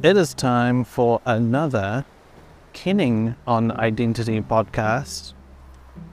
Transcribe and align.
It 0.00 0.16
is 0.16 0.32
time 0.32 0.84
for 0.84 1.20
another 1.26 2.04
Kenning 2.72 3.34
on 3.48 3.72
Identity 3.72 4.40
podcast. 4.40 5.32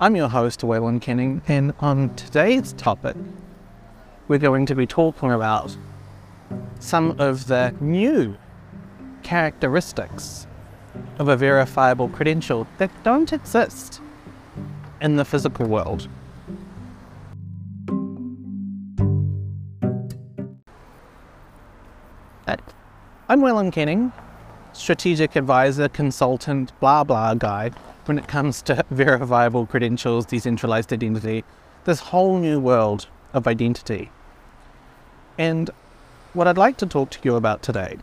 I'm 0.02 0.16
your 0.16 0.28
host, 0.28 0.62
Waylon 0.62 1.00
Kenning, 1.00 1.44
and 1.48 1.72
on 1.80 2.16
today's 2.16 2.74
topic, 2.74 3.16
we're 4.28 4.40
going 4.40 4.66
to 4.66 4.74
be 4.74 4.88
talking 4.88 5.32
about 5.32 5.78
some 6.80 7.22
of 7.22 7.46
the 7.46 7.76
new 7.80 8.36
characteristics 9.22 10.48
of 11.20 11.28
a 11.28 11.38
verifiable 11.38 12.10
credential 12.10 12.66
that 12.80 12.90
don't 13.04 13.32
exist 13.32 14.02
in 15.00 15.16
the 15.16 15.26
physical 15.26 15.68
world. 15.68 16.08
I'm 23.36 23.42
Waylon 23.42 23.74
Kenning, 23.74 24.14
strategic 24.72 25.36
advisor, 25.36 25.90
consultant, 25.90 26.72
blah 26.80 27.04
blah 27.04 27.34
guy 27.34 27.72
when 28.06 28.18
it 28.18 28.30
comes 28.30 28.62
to 28.62 28.86
verifiable 28.92 29.66
credentials, 29.66 30.26
decentralized 30.26 30.94
identity, 30.94 31.44
this 31.84 32.00
whole 32.00 32.40
new 32.40 32.62
world 32.62 33.10
of 33.34 33.46
identity. 33.46 34.10
And 35.38 35.70
what 36.32 36.48
I'd 36.48 36.58
like 36.58 36.78
to 36.78 36.86
talk 36.86 37.10
to 37.10 37.20
you 37.24 37.36
about 37.36 37.62
today 37.62 37.98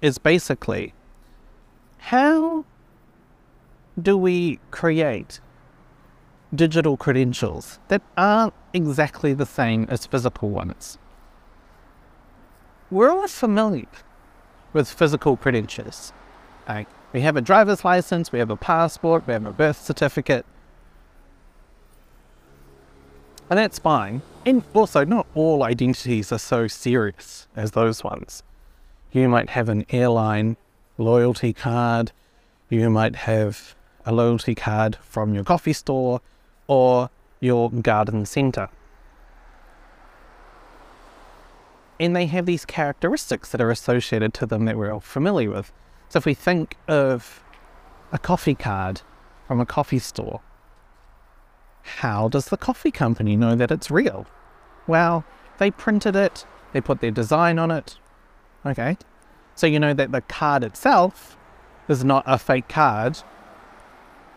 is 0.00 0.16
basically 0.16 0.94
how 1.98 2.64
do 4.00 4.16
we 4.16 4.58
create 4.70 5.40
digital 6.54 6.96
credentials 6.96 7.78
that 7.88 8.00
aren't 8.16 8.54
exactly 8.72 9.34
the 9.34 9.44
same 9.44 9.84
as 9.90 10.06
physical 10.06 10.48
ones? 10.48 10.96
We're 12.90 13.10
all 13.10 13.28
familiar 13.28 13.84
with 14.74 14.90
physical 14.90 15.38
credentials. 15.38 16.12
Like 16.68 16.88
we 17.14 17.22
have 17.22 17.36
a 17.36 17.40
driver's 17.40 17.84
license, 17.84 18.30
we 18.30 18.38
have 18.40 18.50
a 18.50 18.56
passport, 18.56 19.26
we 19.26 19.32
have 19.32 19.46
a 19.46 19.52
birth 19.52 19.80
certificate. 19.80 20.44
And 23.48 23.58
that's 23.58 23.78
fine. 23.78 24.20
And 24.44 24.62
also, 24.74 25.04
not 25.04 25.26
all 25.34 25.62
identities 25.62 26.32
are 26.32 26.38
so 26.38 26.66
serious 26.66 27.46
as 27.56 27.70
those 27.70 28.04
ones. 28.04 28.42
You 29.12 29.28
might 29.28 29.50
have 29.50 29.68
an 29.68 29.86
airline 29.90 30.56
loyalty 30.98 31.52
card, 31.52 32.12
you 32.68 32.90
might 32.90 33.16
have 33.16 33.74
a 34.04 34.12
loyalty 34.12 34.54
card 34.54 34.96
from 34.96 35.34
your 35.34 35.44
coffee 35.44 35.72
store 35.72 36.20
or 36.66 37.10
your 37.40 37.70
garden 37.70 38.26
centre. 38.26 38.68
And 42.00 42.14
they 42.14 42.26
have 42.26 42.46
these 42.46 42.64
characteristics 42.64 43.50
that 43.50 43.60
are 43.60 43.70
associated 43.70 44.34
to 44.34 44.46
them 44.46 44.64
that 44.64 44.76
we're 44.76 44.92
all 44.92 45.00
familiar 45.00 45.50
with. 45.50 45.72
So 46.08 46.18
if 46.18 46.26
we 46.26 46.34
think 46.34 46.76
of 46.88 47.42
a 48.12 48.18
coffee 48.18 48.54
card 48.54 49.02
from 49.46 49.60
a 49.60 49.66
coffee 49.66 49.98
store, 49.98 50.40
how 51.82 52.28
does 52.28 52.46
the 52.46 52.56
coffee 52.56 52.90
company 52.90 53.36
know 53.36 53.54
that 53.54 53.70
it's 53.70 53.90
real? 53.90 54.26
Well, 54.86 55.24
they 55.58 55.70
printed 55.70 56.16
it, 56.16 56.46
they 56.72 56.80
put 56.80 57.00
their 57.00 57.10
design 57.10 57.58
on 57.58 57.70
it. 57.70 57.98
Okay. 58.64 58.96
So 59.54 59.66
you 59.66 59.78
know 59.78 59.94
that 59.94 60.10
the 60.10 60.22
card 60.22 60.64
itself 60.64 61.36
is 61.88 62.04
not 62.04 62.24
a 62.26 62.38
fake 62.38 62.68
card. 62.68 63.18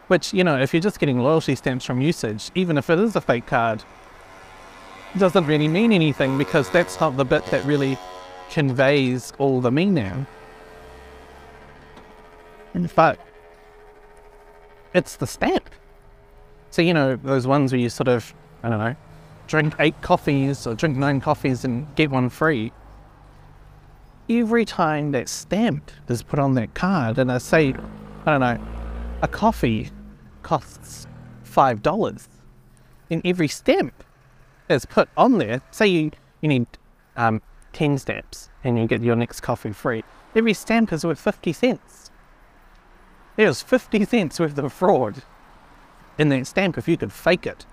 Which, 0.08 0.34
you 0.34 0.44
know, 0.44 0.58
if 0.58 0.74
you're 0.74 0.82
just 0.82 1.00
getting 1.00 1.20
loyalty 1.20 1.56
stamps 1.56 1.84
from 1.84 2.02
usage, 2.02 2.52
even 2.56 2.78
if 2.78 2.90
it 2.90 3.00
is 3.00 3.16
a 3.16 3.22
fake 3.22 3.46
card, 3.46 3.84
doesn't 5.18 5.46
really 5.46 5.68
mean 5.68 5.92
anything 5.92 6.38
because 6.38 6.70
that's 6.70 7.00
not 7.00 7.18
the 7.18 7.26
bit 7.26 7.46
that 7.48 7.64
really 7.66 7.98
conveys 8.50 9.34
all 9.38 9.62
the 9.62 9.72
meaning. 9.72 10.26
In 12.74 12.88
fact, 12.88 13.22
it's 14.94 15.16
the 15.16 15.28
stamp. 15.28 15.70
So, 16.70 16.82
you 16.82 16.94
know, 16.94 17.16
those 17.16 17.48
ones 17.48 17.72
where 17.72 17.80
you 17.80 17.90
sort 17.90 18.08
of, 18.08 18.34
I 18.64 18.70
don't 18.70 18.80
know, 18.80 18.96
drink 19.48 19.76
eight 19.80 20.00
coffees 20.02 20.68
or 20.68 20.76
drink 20.76 20.98
nine 20.98 21.22
coffees 21.22 21.66
and 21.66 21.88
get 21.96 22.12
one 22.12 22.30
free. 22.30 22.72
Every 24.30 24.66
time 24.66 25.12
that 25.12 25.30
stamp 25.30 25.90
is 26.10 26.22
put 26.22 26.38
on 26.38 26.54
that 26.56 26.74
card, 26.74 27.18
and 27.18 27.32
I 27.32 27.38
say, 27.38 27.74
I 28.26 28.38
don't 28.38 28.42
know, 28.42 28.60
a 29.22 29.28
coffee 29.28 29.90
costs 30.44 31.08
$5, 31.46 32.28
then 33.10 33.22
every 33.24 33.48
stamp 33.48 34.04
is 34.70 34.86
put 34.86 35.10
on 35.18 35.38
there. 35.38 35.62
Say 35.72 35.88
you, 35.88 36.12
you 36.42 36.50
need 36.50 36.68
um, 37.16 37.42
10 37.74 37.98
stamps 37.98 38.50
and 38.64 38.78
you 38.78 38.88
get 38.88 39.02
your 39.02 39.16
next 39.16 39.42
coffee 39.42 39.72
free. 39.72 40.04
Every 40.36 40.54
stamp 40.54 40.92
is 40.92 41.06
worth 41.06 41.20
50 41.20 41.54
cents. 41.54 42.12
There's 43.36 43.62
50 43.62 44.06
cents 44.06 44.40
worth 44.40 44.58
of 44.58 44.74
fraud 44.74 45.24
in 46.18 46.30
that 46.30 46.48
stamp 46.48 46.78
if 46.78 46.88
you 46.88 46.98
could 46.98 47.14
fake 47.14 47.46
it. 47.46 47.66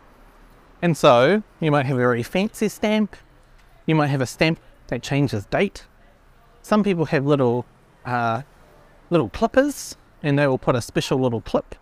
And 0.83 0.97
so 0.97 1.43
you 1.61 1.71
might 1.71 1.87
have 1.87 1.97
a 1.97 2.01
very 2.01 2.23
fancy 2.23 2.69
stamp. 2.69 3.17
You 3.87 3.95
might 3.95 4.09
have 4.09 4.21
a 4.21 4.27
stamp 4.27 4.61
that 4.89 5.03
changes 5.03 5.47
date. 5.47 5.87
Some 6.63 6.85
people 6.85 7.07
have 7.07 7.25
little 7.27 7.65
uh, 8.05 8.43
little 9.11 9.31
clippers 9.31 9.97
and 10.23 10.39
they 10.39 10.47
will 10.47 10.59
put 10.59 10.75
a 10.75 10.83
special 10.83 11.19
little 11.19 11.41
clip 11.41 11.75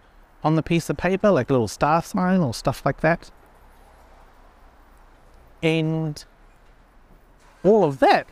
on 0.44 0.56
the 0.56 0.62
piece 0.62 0.90
of 0.90 0.96
paper, 0.96 1.30
like 1.30 1.50
a 1.50 1.52
little 1.52 1.68
star 1.68 2.02
sign 2.02 2.40
or 2.40 2.54
stuff 2.54 2.84
like 2.84 3.00
that. 3.00 3.30
And 5.62 6.24
all 7.62 7.84
of 7.84 8.00
that 8.00 8.26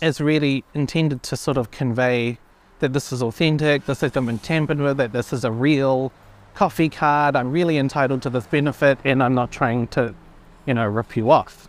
is 0.00 0.20
really 0.20 0.64
intended 0.74 1.22
to 1.24 1.36
sort 1.36 1.56
of 1.56 1.70
convey 1.70 2.38
that 2.78 2.92
this 2.92 3.12
is 3.12 3.22
authentic, 3.22 3.86
this 3.86 4.00
hasn't 4.00 4.26
been 4.26 4.38
tampered 4.38 4.78
with, 4.78 4.98
that 4.98 5.12
this 5.12 5.32
is 5.32 5.44
a 5.44 5.50
real 5.50 6.12
coffee 6.54 6.88
card, 6.88 7.36
I'm 7.36 7.50
really 7.50 7.76
entitled 7.76 8.22
to 8.22 8.30
this 8.30 8.46
benefit, 8.46 8.98
and 9.04 9.22
I'm 9.22 9.34
not 9.34 9.50
trying 9.50 9.88
to, 9.88 10.14
you 10.66 10.74
know, 10.74 10.86
rip 10.86 11.16
you 11.16 11.30
off. 11.30 11.68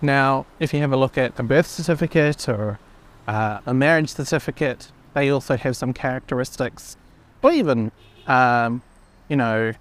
Now, 0.00 0.46
if 0.58 0.72
you 0.72 0.80
have 0.80 0.92
a 0.92 0.96
look 0.96 1.18
at 1.18 1.38
a 1.38 1.42
birth 1.42 1.66
certificate 1.66 2.48
or 2.48 2.78
uh, 3.26 3.60
a 3.66 3.74
marriage 3.74 4.10
certificate, 4.10 4.90
they 5.14 5.28
also 5.30 5.56
have 5.56 5.76
some 5.76 5.92
characteristics, 5.92 6.96
or 7.42 7.52
even, 7.52 7.92
um, 8.26 8.82
you 9.28 9.36
know, 9.36 9.72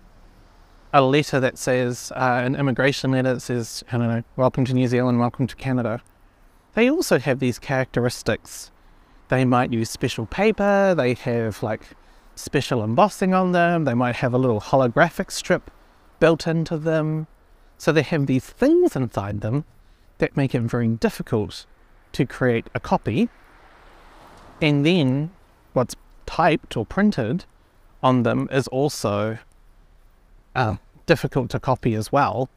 a 0.93 1.01
letter 1.01 1.39
that 1.39 1.57
says, 1.57 2.11
uh, 2.15 2.41
an 2.43 2.55
immigration 2.55 3.11
letter 3.11 3.35
that 3.35 3.39
says, 3.39 3.83
I 3.91 3.97
don't 3.97 4.07
know, 4.07 4.23
welcome 4.35 4.65
to 4.65 4.73
New 4.73 4.87
Zealand, 4.87 5.19
welcome 5.19 5.47
to 5.47 5.55
Canada. 5.55 6.01
They 6.73 6.89
also 6.89 7.17
have 7.17 7.39
these 7.39 7.59
characteristics. 7.59 8.71
They 9.29 9.45
might 9.45 9.71
use 9.71 9.89
special 9.89 10.25
paper, 10.25 10.93
they 10.93 11.13
have 11.13 11.63
like 11.63 11.81
special 12.35 12.83
embossing 12.83 13.33
on 13.33 13.53
them, 13.53 13.85
they 13.85 13.93
might 13.93 14.17
have 14.17 14.33
a 14.33 14.37
little 14.37 14.59
holographic 14.59 15.31
strip 15.31 15.71
built 16.19 16.45
into 16.45 16.77
them. 16.77 17.27
So 17.77 17.93
they 17.93 18.01
have 18.03 18.27
these 18.27 18.45
things 18.45 18.95
inside 18.95 19.39
them 19.39 19.63
that 20.17 20.35
make 20.35 20.53
it 20.53 20.61
very 20.61 20.89
difficult 20.89 21.65
to 22.11 22.25
create 22.25 22.67
a 22.75 22.81
copy. 22.81 23.29
And 24.61 24.85
then 24.85 25.31
what's 25.71 25.95
typed 26.25 26.75
or 26.75 26.85
printed 26.85 27.45
on 28.03 28.23
them 28.23 28.49
is 28.51 28.67
also 28.67 29.39
uh, 30.55 30.75
difficult 31.05 31.49
to 31.51 31.59
copy 31.59 31.93
as 31.95 32.11
well 32.11 32.49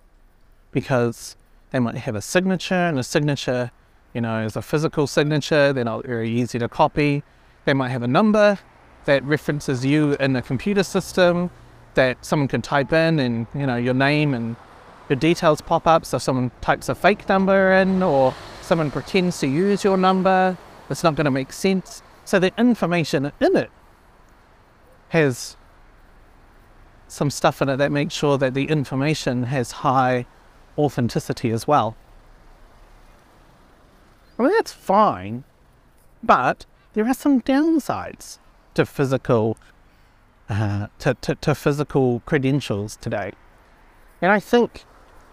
because 0.73 1.37
they 1.71 1.79
might 1.79 1.97
have 1.97 2.15
a 2.15 2.21
signature 2.21 2.75
and 2.75 2.99
a 2.99 3.03
signature, 3.03 3.71
you 4.13 4.21
know, 4.21 4.45
is 4.45 4.57
a 4.57 4.63
physical 4.63 5.07
signature. 5.07 5.73
They're 5.73 5.85
not 5.85 6.07
very 6.07 6.31
easy 6.31 6.59
to 6.59 6.69
copy. 6.69 7.23
They 7.65 7.75
might 7.75 7.89
have 7.89 8.03
a 8.03 8.09
number 8.09 8.59
that 9.07 9.23
references 9.25 9.85
you 9.85 10.15
in 10.15 10.37
a 10.37 10.43
computer 10.43 10.83
system 10.83 11.51
that 11.95 12.25
someone 12.25 12.49
can 12.49 12.63
type 12.63 12.93
in 12.93 13.19
and, 13.19 13.47
you 13.55 13.67
know, 13.67 13.77
your 13.77 13.95
name 13.95 14.35
and 14.35 14.57
your 15.09 15.17
details 15.17 15.61
pop 15.61 15.87
up. 15.87 16.05
So 16.05 16.19
someone 16.19 16.51
types 16.61 16.89
a 16.89 16.95
fake 16.95 17.29
number 17.29 17.73
in 17.73 18.03
or 18.03 18.35
someone 18.63 18.91
pretends 18.91 19.39
to 19.41 19.47
use 19.47 19.85
your 19.85 19.97
number. 19.97 20.57
It's 20.91 21.05
not 21.05 21.15
going 21.15 21.27
to 21.27 21.31
make 21.31 21.53
sense. 21.53 22.03
So 22.25 22.39
the 22.39 22.53
information 22.59 23.33
in 23.41 23.57
it 23.57 23.71
has 25.11 25.57
some 27.15 27.31
stuff 27.31 27.63
in 27.63 27.69
it 27.69 27.77
that 27.77 27.93
makes 27.93 28.15
sure 28.15 28.37
that 28.39 28.55
the 28.55 28.65
information 28.65 29.45
has 29.45 29.71
high 29.71 30.27
authenticity 30.77 31.51
as 31.51 31.67
well. 31.67 31.97
I 34.39 34.43
mean, 34.43 34.53
that's 34.53 34.73
fine, 34.73 35.45
but 36.23 36.67
there 36.93 37.07
are 37.07 37.15
some 37.15 37.41
downsides 37.41 38.39
to 38.75 38.85
physical 38.85 39.57
uh, 40.49 40.89
to, 40.99 41.15
to, 41.15 41.35
to 41.37 41.55
physical 41.55 42.21
credentials 42.27 42.97
today. 42.97 43.33
And 44.21 44.31
I 44.31 44.41
think 44.41 44.85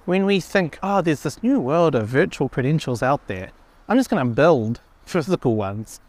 when 0.05 0.25
we 0.25 0.39
think, 0.39 0.79
oh, 0.81 1.01
there's 1.01 1.23
this 1.23 1.43
new 1.43 1.59
world 1.59 1.95
of 1.95 2.07
virtual 2.07 2.47
credentials 2.47 3.03
out 3.03 3.27
there, 3.27 3.51
I'm 3.87 3.97
just 3.97 4.09
going 4.09 4.25
to 4.25 4.33
build 4.33 4.79
physical 5.05 5.55
ones 5.55 5.99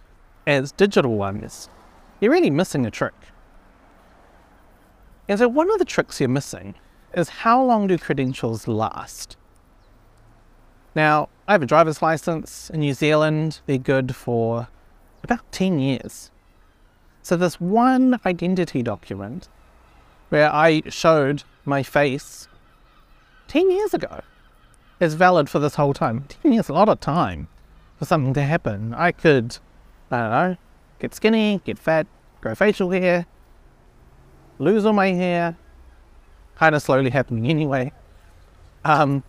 as 0.46 0.72
digital 0.72 1.16
ones, 1.16 1.69
you're 2.20 2.30
really 2.30 2.50
missing 2.50 2.86
a 2.86 2.90
trick. 2.90 3.14
And 5.28 5.38
so 5.38 5.48
one 5.48 5.70
of 5.70 5.78
the 5.78 5.84
tricks 5.84 6.20
you're 6.20 6.28
missing 6.28 6.74
is 7.14 7.28
how 7.28 7.62
long 7.62 7.86
do 7.86 7.98
credentials 7.98 8.66
last? 8.66 9.36
Now, 10.94 11.28
I 11.48 11.52
have 11.52 11.62
a 11.62 11.66
driver's 11.66 12.02
license 12.02 12.70
in 12.70 12.80
New 12.80 12.94
Zealand. 12.94 13.60
They're 13.66 13.78
good 13.78 14.14
for 14.14 14.69
about 15.22 15.50
10 15.52 15.78
years. 15.78 16.30
So, 17.22 17.36
this 17.36 17.60
one 17.60 18.19
identity 18.26 18.82
document 18.82 19.48
where 20.28 20.52
I 20.52 20.82
showed 20.88 21.44
my 21.64 21.82
face 21.82 22.48
10 23.48 23.70
years 23.70 23.94
ago 23.94 24.20
is 24.98 25.14
valid 25.14 25.48
for 25.48 25.58
this 25.58 25.76
whole 25.76 25.94
time. 25.94 26.24
10 26.42 26.52
years, 26.52 26.69
a 26.69 26.72
lot 26.72 26.88
of 26.88 27.00
time 27.00 27.48
for 27.98 28.04
something 28.04 28.34
to 28.34 28.42
happen. 28.42 28.92
I 28.94 29.12
could, 29.12 29.58
I 30.10 30.19
don't 30.19 30.30
know, 30.30 30.56
get 30.98 31.14
skinny, 31.14 31.60
get 31.64 31.78
fat, 31.78 32.06
grow 32.40 32.54
facial 32.54 32.90
hair, 32.90 33.26
lose 34.58 34.84
all 34.84 34.93
my 34.93 35.08
hair, 35.08 35.56
kind 36.56 36.75
of 36.75 36.82
slowly 36.82 37.10
happening 37.10 37.46
anyway. 37.46 37.93
Um, 38.84 39.22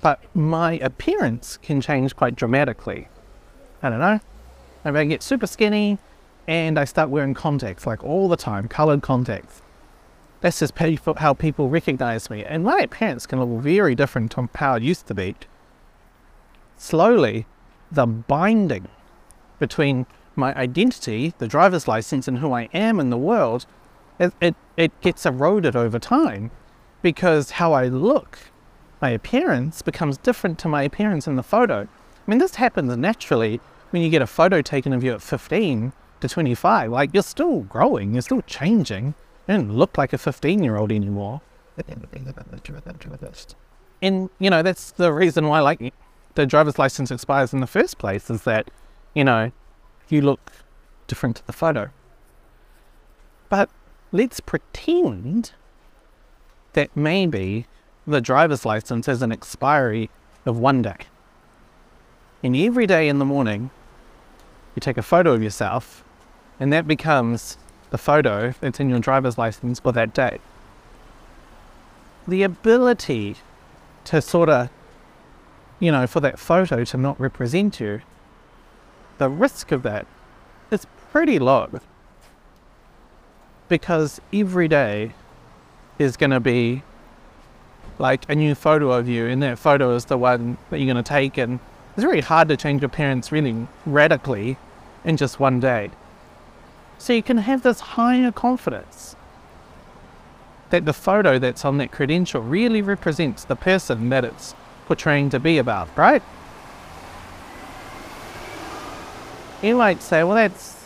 but 0.00 0.20
my 0.34 0.72
appearance 0.78 1.56
can 1.56 1.80
change 1.80 2.16
quite 2.16 2.34
dramatically. 2.34 3.08
I 3.82 3.90
don't 3.90 4.00
know. 4.00 4.20
Maybe 4.84 4.98
I 4.98 5.04
get 5.04 5.22
super 5.22 5.46
skinny 5.46 5.98
and 6.46 6.78
I 6.78 6.84
start 6.84 7.08
wearing 7.08 7.34
contacts 7.34 7.86
like 7.86 8.02
all 8.02 8.28
the 8.28 8.36
time, 8.36 8.68
colored 8.68 9.02
contacts. 9.02 9.62
That's 10.40 10.58
just 10.58 10.76
how 10.76 11.34
people 11.34 11.68
recognize 11.68 12.28
me. 12.28 12.44
And 12.44 12.64
my 12.64 12.78
appearance 12.80 13.26
can 13.26 13.40
look 13.40 13.62
very 13.62 13.94
different 13.94 14.34
from 14.34 14.50
how 14.52 14.74
it 14.74 14.82
used 14.82 15.06
to 15.06 15.14
be. 15.14 15.36
Slowly, 16.76 17.46
the 17.92 18.06
binding 18.06 18.88
between 19.60 20.06
my 20.34 20.52
identity, 20.56 21.32
the 21.38 21.46
driver's 21.46 21.86
license, 21.86 22.26
and 22.26 22.38
who 22.38 22.52
I 22.52 22.68
am 22.74 22.98
in 22.98 23.10
the 23.10 23.16
world, 23.16 23.66
it, 24.18 24.32
it, 24.40 24.54
it 24.76 25.00
gets 25.00 25.26
eroded 25.26 25.76
over 25.76 25.98
time 25.98 26.50
because 27.02 27.52
how 27.52 27.72
I 27.72 27.88
look, 27.88 28.38
my 29.00 29.10
appearance 29.10 29.82
becomes 29.82 30.16
different 30.16 30.58
to 30.60 30.68
my 30.68 30.82
appearance 30.82 31.26
in 31.26 31.36
the 31.36 31.42
photo. 31.42 31.82
I 31.82 32.30
mean, 32.30 32.38
this 32.38 32.54
happens 32.54 32.96
naturally 32.96 33.60
when 33.90 34.02
you 34.02 34.10
get 34.10 34.22
a 34.22 34.26
photo 34.26 34.62
taken 34.62 34.92
of 34.92 35.02
you 35.02 35.12
at 35.12 35.22
15 35.22 35.92
to 36.20 36.28
25. 36.28 36.90
Like, 36.90 37.10
you're 37.12 37.22
still 37.22 37.60
growing, 37.62 38.12
you're 38.12 38.22
still 38.22 38.42
changing. 38.42 39.14
You 39.48 39.54
don't 39.54 39.72
look 39.72 39.98
like 39.98 40.12
a 40.12 40.18
15 40.18 40.62
year 40.62 40.76
old 40.76 40.92
anymore. 40.92 41.40
And, 44.00 44.30
you 44.38 44.50
know, 44.50 44.62
that's 44.62 44.92
the 44.92 45.12
reason 45.12 45.48
why, 45.48 45.60
like, 45.60 45.92
the 46.34 46.46
driver's 46.46 46.78
license 46.78 47.10
expires 47.10 47.52
in 47.52 47.60
the 47.60 47.66
first 47.66 47.98
place 47.98 48.30
is 48.30 48.42
that, 48.44 48.70
you 49.14 49.24
know, 49.24 49.52
you 50.08 50.20
look 50.20 50.52
different 51.06 51.36
to 51.36 51.46
the 51.46 51.52
photo. 51.52 51.90
But 53.48 53.68
let's 54.12 54.40
pretend 54.40 55.52
that 56.74 56.94
maybe 56.94 57.66
the 58.06 58.20
driver's 58.20 58.66
license 58.66 59.06
has 59.06 59.22
an 59.22 59.32
expiry 59.32 60.10
of 60.44 60.58
one 60.58 60.82
day. 60.82 60.96
And 62.42 62.54
every 62.54 62.86
day 62.86 63.08
in 63.08 63.18
the 63.18 63.24
morning, 63.24 63.70
you 64.74 64.80
take 64.80 64.98
a 64.98 65.02
photo 65.02 65.32
of 65.32 65.42
yourself, 65.42 66.04
and 66.60 66.72
that 66.72 66.86
becomes 66.86 67.56
the 67.90 67.98
photo 67.98 68.54
that's 68.60 68.80
in 68.80 68.90
your 68.90 68.98
driver's 68.98 69.38
license 69.38 69.80
for 69.80 69.92
that 69.92 70.12
day. 70.12 70.38
The 72.26 72.42
ability 72.42 73.36
to 74.04 74.20
sort 74.20 74.48
of, 74.48 74.68
you 75.78 75.90
know, 75.90 76.06
for 76.06 76.20
that 76.20 76.38
photo 76.38 76.84
to 76.84 76.96
not 76.96 77.18
represent 77.20 77.80
you, 77.80 78.02
the 79.18 79.28
risk 79.28 79.72
of 79.72 79.82
that 79.84 80.06
is 80.70 80.86
pretty 81.10 81.38
low 81.38 81.68
because 83.72 84.20
every 84.34 84.68
day 84.68 85.12
is 85.98 86.18
going 86.18 86.30
to 86.30 86.40
be 86.40 86.82
like 87.98 88.28
a 88.28 88.34
new 88.34 88.54
photo 88.54 88.92
of 88.92 89.08
you, 89.08 89.24
and 89.24 89.42
that 89.42 89.58
photo 89.58 89.94
is 89.94 90.04
the 90.04 90.18
one 90.18 90.58
that 90.68 90.78
you're 90.78 90.92
going 90.92 91.02
to 91.02 91.08
take. 91.08 91.38
And 91.38 91.58
it's 91.94 92.02
very 92.02 92.20
hard 92.20 92.48
to 92.48 92.56
change 92.58 92.82
your 92.82 92.88
appearance 92.88 93.32
really 93.32 93.66
radically 93.86 94.58
in 95.06 95.16
just 95.16 95.40
one 95.40 95.58
day. 95.58 95.90
So 96.98 97.14
you 97.14 97.22
can 97.22 97.38
have 97.38 97.62
this 97.62 97.80
higher 97.80 98.30
confidence 98.30 99.16
that 100.68 100.84
the 100.84 100.92
photo 100.92 101.38
that's 101.38 101.64
on 101.64 101.78
that 101.78 101.90
credential 101.92 102.42
really 102.42 102.82
represents 102.82 103.42
the 103.44 103.56
person 103.56 104.10
that 104.10 104.22
it's 104.22 104.54
portraying 104.84 105.30
to 105.30 105.40
be 105.40 105.56
about, 105.56 105.88
right? 105.96 106.22
You 109.62 109.76
might 109.76 110.02
say, 110.02 110.22
well, 110.24 110.34
that's 110.34 110.76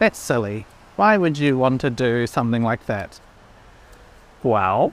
that's 0.00 0.18
silly. 0.18 0.66
Why 0.96 1.16
would 1.16 1.38
you 1.38 1.56
want 1.56 1.80
to 1.80 1.90
do 1.90 2.26
something 2.26 2.62
like 2.62 2.84
that? 2.84 3.18
Well, 4.42 4.92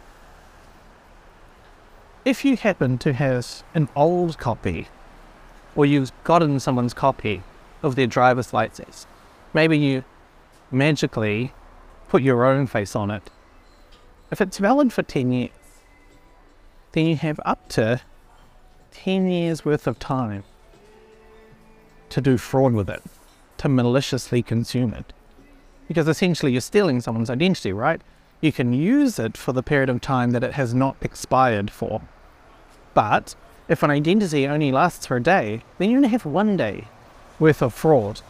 if 2.23 2.45
you 2.45 2.55
happen 2.55 2.97
to 2.99 3.11
have 3.11 3.63
an 3.75 3.89
old 3.95 4.37
copy, 4.37 4.87
or 5.75 5.85
you've 5.85 6.11
gotten 6.23 6.59
someone's 6.59 6.93
copy 6.93 7.43
of 7.83 7.95
their 7.95 8.07
driver's 8.07 8.53
license, 8.53 9.07
maybe 9.53 9.77
you 9.77 10.05
magically 10.71 11.53
put 12.07 12.21
your 12.21 12.45
own 12.45 12.65
face 12.65 12.95
on 12.95 13.11
it. 13.11 13.29
If 14.31 14.39
it's 14.39 14.57
valid 14.57 14.93
for 14.93 15.03
10 15.03 15.31
years, 15.33 15.51
then 16.93 17.07
you 17.07 17.15
have 17.17 17.41
up 17.43 17.67
to 17.69 18.01
10 18.91 19.27
years 19.27 19.65
worth 19.65 19.85
of 19.85 19.99
time 19.99 20.43
to 22.09 22.21
do 22.21 22.37
fraud 22.37 22.73
with 22.73 22.89
it, 22.89 23.03
to 23.57 23.67
maliciously 23.67 24.41
consume 24.41 24.93
it 24.93 25.13
because 25.89 26.07
essentially 26.07 26.51
you're 26.51 26.61
stealing 26.61 27.01
someone's 27.01 27.31
identity, 27.31 27.73
right? 27.73 27.99
You 28.41 28.53
can 28.53 28.71
use 28.71 29.17
it 29.17 29.35
for 29.35 29.53
the 29.53 29.63
period 29.63 29.89
of 29.89 29.99
time 29.99 30.31
that 30.31 30.43
it 30.43 30.53
has 30.53 30.73
not 30.73 30.95
expired 31.01 31.71
for. 31.71 32.01
But 32.93 33.35
if 33.67 33.81
an 33.81 33.89
identity 33.89 34.47
only 34.47 34.71
lasts 34.71 35.07
for 35.07 35.17
a 35.17 35.23
day, 35.23 35.63
then 35.79 35.89
you 35.89 35.97
only 35.97 36.09
have 36.09 36.25
one 36.25 36.55
day 36.55 36.85
worth 37.39 37.63
of 37.63 37.73
fraud. 37.73 38.21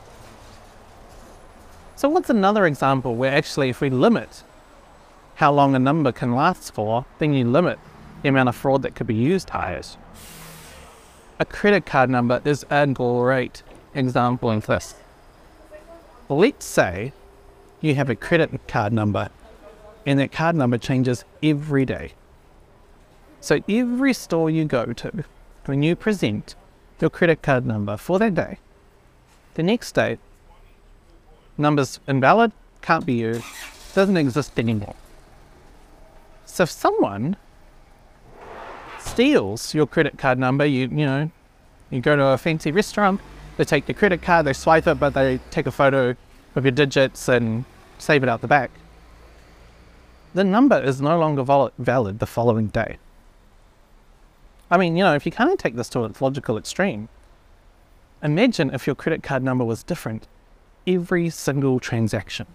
So 1.97 2.07
what's 2.07 2.29
another 2.29 2.65
example 2.65 3.15
where 3.15 3.33
actually 3.33 3.67
if 3.67 3.81
we 3.81 3.89
limit 3.89 4.43
how 5.35 5.51
long 5.51 5.75
a 5.75 5.79
number 5.79 6.13
can 6.13 6.33
last 6.33 6.73
for, 6.73 7.05
then 7.19 7.33
you 7.33 7.43
limit 7.43 7.77
the 8.21 8.29
amount 8.29 8.47
of 8.47 8.55
fraud 8.55 8.83
that 8.83 8.95
could 8.95 9.07
be 9.07 9.15
used 9.15 9.49
higher. 9.49 9.81
A 11.39 11.45
credit 11.45 11.85
card 11.85 12.09
number 12.09 12.41
is 12.45 12.65
a 12.69 12.87
great 12.87 13.63
example 13.93 14.49
of 14.49 14.65
this. 14.65 14.95
Let's 16.29 16.65
say 16.65 17.11
you 17.81 17.95
have 17.95 18.09
a 18.09 18.15
credit 18.15 18.67
card 18.67 18.93
number, 18.93 19.29
and 20.05 20.19
that 20.19 20.31
card 20.31 20.55
number 20.55 20.77
changes 20.77 21.23
every 21.41 21.85
day. 21.85 22.13
So 23.41 23.61
every 23.69 24.13
store 24.13 24.49
you 24.49 24.65
go 24.65 24.93
to, 24.93 25.23
when 25.65 25.83
you 25.83 25.95
present 25.95 26.55
your 26.99 27.09
credit 27.09 27.41
card 27.41 27.65
number 27.65 27.95
for 27.95 28.19
that 28.19 28.35
day, 28.35 28.59
the 29.53 29.63
next 29.63 29.93
day, 29.93 30.17
number's 31.57 31.99
invalid, 32.07 32.51
can't 32.81 33.05
be 33.05 33.13
used, 33.13 33.45
doesn't 33.93 34.17
exist 34.17 34.59
anymore. 34.59 34.95
So 36.45 36.63
if 36.63 36.71
someone 36.71 37.37
steals 38.99 39.73
your 39.73 39.87
credit 39.87 40.17
card 40.17 40.37
number, 40.37 40.65
you 40.65 40.81
you 40.81 41.05
know, 41.05 41.31
you 41.89 42.01
go 42.01 42.15
to 42.15 42.25
a 42.27 42.37
fancy 42.37 42.71
restaurant, 42.71 43.21
they 43.57 43.63
take 43.63 43.87
your 43.87 43.95
credit 43.95 44.21
card, 44.21 44.45
they 44.45 44.53
swipe 44.53 44.87
it, 44.87 44.99
but 44.99 45.13
they 45.13 45.39
take 45.51 45.67
a 45.67 45.71
photo 45.71 46.15
of 46.55 46.65
your 46.65 46.71
digits 46.71 47.27
and 47.27 47.65
save 47.97 48.23
it 48.23 48.29
out 48.29 48.41
the 48.41 48.47
back, 48.47 48.71
the 50.33 50.43
number 50.43 50.79
is 50.79 51.01
no 51.01 51.17
longer 51.19 51.43
valid 51.77 52.19
the 52.19 52.27
following 52.27 52.67
day. 52.67 52.97
I 54.71 54.77
mean, 54.77 54.95
you 54.95 55.03
know, 55.03 55.15
if 55.15 55.25
you 55.25 55.31
kind 55.31 55.51
of 55.51 55.57
take 55.57 55.75
this 55.75 55.89
to 55.89 56.05
its 56.05 56.21
logical 56.21 56.57
extreme, 56.57 57.09
imagine 58.21 58.69
if 58.73 58.85
your 58.85 58.95
credit 58.95 59.23
card 59.23 59.43
number 59.43 59.65
was 59.65 59.83
different 59.83 60.27
every 60.85 61.29
single 61.29 61.79
transaction. 61.79 62.45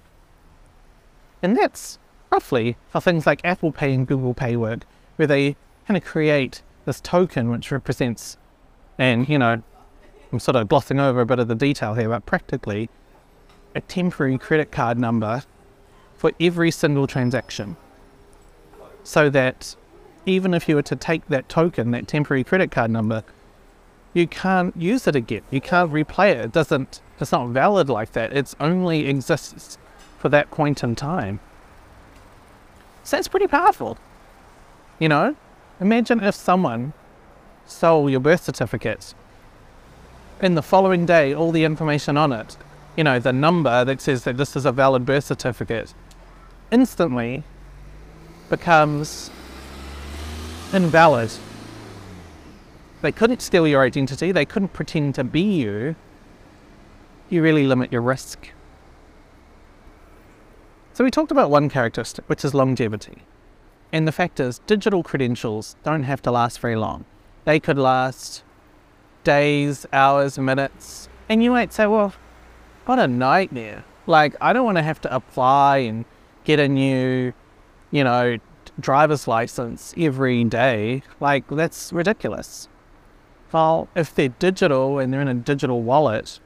And 1.43 1.57
that's 1.57 1.99
roughly 2.31 2.77
how 2.93 3.01
things 3.01 3.27
like 3.27 3.45
Apple 3.45 3.73
Pay 3.73 3.93
and 3.93 4.07
Google 4.07 4.35
Pay 4.35 4.57
work, 4.57 4.85
where 5.17 5.27
they 5.27 5.57
kind 5.87 5.97
of 5.97 6.05
create 6.05 6.63
this 6.85 7.01
token 7.01 7.51
which 7.51 7.71
represents, 7.71 8.37
and 8.99 9.29
you 9.29 9.39
know, 9.39 9.63
I'm 10.33 10.39
sort 10.39 10.57
of 10.57 10.69
glossing 10.69 11.01
over 11.01 11.21
a 11.21 11.27
bit 11.27 11.39
of 11.39 11.49
the 11.49 11.55
detail 11.55 11.95
here, 11.95 12.09
but 12.09 12.27
practically 12.27 12.89
a 13.75 13.81
temporary 13.81 14.39
credit 14.39 14.71
card 14.71 14.99
number 14.99 15.43
for 16.17 16.33
every 16.41 16.71
single 16.71 17.07
transaction 17.07 17.77
so 19.03 19.29
that 19.31 19.77
even 20.27 20.55
if 20.55 20.69
you 20.69 20.75
were 20.75 20.83
to 20.83 20.97
take 20.97 21.27
that 21.29 21.49
token, 21.49 21.91
that 21.91 22.09
temporary 22.09 22.45
credit 22.45 22.71
card 22.71 22.91
number, 22.91 23.23
you 24.15 24.27
can't 24.27 24.75
use 24.77 25.07
it 25.07 25.15
again. 25.15 25.43
You 25.51 25.61
can't 25.61 25.93
replay 25.93 26.31
it. 26.31 26.39
It 26.39 26.53
doesn't, 26.53 27.01
it's 27.21 27.33
not 27.33 27.49
valid 27.49 27.91
like 27.91 28.13
that. 28.13 28.33
It 28.33 28.55
only 28.59 29.07
exists 29.07 29.77
for 30.19 30.29
that 30.31 30.51
point 30.51 30.83
in 30.83 30.95
time. 30.95 31.41
So 33.03 33.17
that's 33.17 33.29
pretty 33.29 33.49
powerful. 33.49 33.99
You 34.99 35.09
know, 35.09 35.37
imagine 35.81 36.23
if 36.23 36.35
someone 36.35 36.95
stole 37.67 38.09
your 38.09 38.21
birth 38.21 38.45
certificate 38.45 39.15
and 40.41 40.57
the 40.57 40.63
following 40.63 41.05
day 41.05 41.35
all 41.35 41.53
the 41.53 41.65
information 41.65 42.17
on 42.17 42.33
it 42.33 42.57
you 42.97 43.05
know, 43.05 43.19
the 43.19 43.33
number 43.33 43.85
that 43.85 44.01
says 44.01 44.25
that 44.25 44.37
this 44.37 44.57
is 44.57 44.65
a 44.65 44.73
valid 44.73 45.05
birth 45.05 45.25
certificate 45.25 45.95
instantly 46.71 47.43
becomes 48.49 49.31
invalid. 50.73 51.31
they 53.03 53.13
couldn't 53.13 53.43
steal 53.43 53.67
your 53.67 53.83
identity, 53.83 54.33
they 54.33 54.45
couldn't 54.47 54.73
pretend 54.73 55.15
to 55.15 55.25
be 55.25 55.43
you, 55.43 55.95
you 57.29 57.43
really 57.43 57.67
limit 57.67 57.93
your 57.93 58.01
risk. 58.01 58.51
So 60.95 61.05
we 61.05 61.11
talked 61.11 61.33
about 61.33 61.51
one 61.51 61.69
characteristic, 61.69 62.25
which 62.29 62.45
is 62.45 62.55
longevity. 62.55 63.23
And 63.93 64.09
the 64.09 64.13
fact 64.13 64.41
is, 64.41 64.61
digital 64.61 65.03
credentials 65.03 65.77
don't 65.85 66.05
have 66.05 66.23
to 66.23 66.31
last 66.31 66.61
very 66.61 66.77
long. 66.77 67.05
They 67.45 67.61
could 67.61 67.79
last 67.79 68.43
days, 69.23 69.87
hours, 69.93 70.39
minutes. 70.39 71.09
And 71.29 71.43
you 71.43 71.51
might 71.51 71.73
say, 71.73 71.87
well, 71.87 72.15
what 72.87 72.99
a 72.99 73.07
nightmare. 73.07 73.85
Like, 74.07 74.37
I 74.41 74.53
don't 74.53 74.65
want 74.65 74.79
to 74.79 74.83
have 74.83 75.01
to 75.03 75.15
apply 75.15 75.79
and 75.79 76.05
get 76.45 76.61
a 76.61 76.69
new, 76.69 77.33
you 77.91 78.05
know, 78.05 78.39
driver's 78.79 79.27
license 79.27 79.95
every 79.97 80.45
day. 80.45 81.03
Like, 81.21 81.49
that's 81.49 81.93
ridiculous. 81.93 82.69
Well, 83.53 83.89
if 83.95 84.15
they're 84.15 84.29
digital 84.29 84.99
and 84.99 85.13
they're 85.13 85.21
in 85.21 85.29
a 85.29 85.35
digital 85.35 85.83
wallet, 85.83 86.41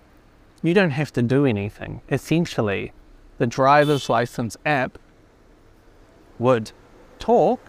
you 0.62 0.74
don't 0.74 0.90
have 0.90 1.12
to 1.14 1.22
do 1.22 1.46
anything. 1.46 2.02
Essentially, 2.10 2.92
the 3.38 3.46
driver's 3.46 4.08
license 4.08 4.56
app 4.66 4.98
would 6.38 6.72
talk 7.18 7.60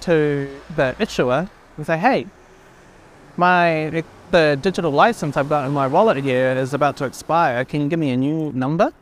to 0.00 0.48
the 0.76 0.94
issuer 1.00 1.48
and 1.76 1.86
say, 1.86 1.98
hey, 1.98 2.26
my 3.36 4.04
the 4.30 4.58
digital 4.60 4.90
license 4.90 5.36
I've 5.36 5.48
got 5.48 5.66
in 5.66 5.72
my 5.72 5.86
wallet 5.86 6.22
here 6.22 6.52
is 6.52 6.74
about 6.74 6.96
to 6.98 7.04
expire. 7.04 7.64
Can 7.64 7.82
you 7.82 7.88
give 7.88 7.98
me 7.98 8.10
a 8.10 8.16
new 8.16 8.52
number? 8.52 8.92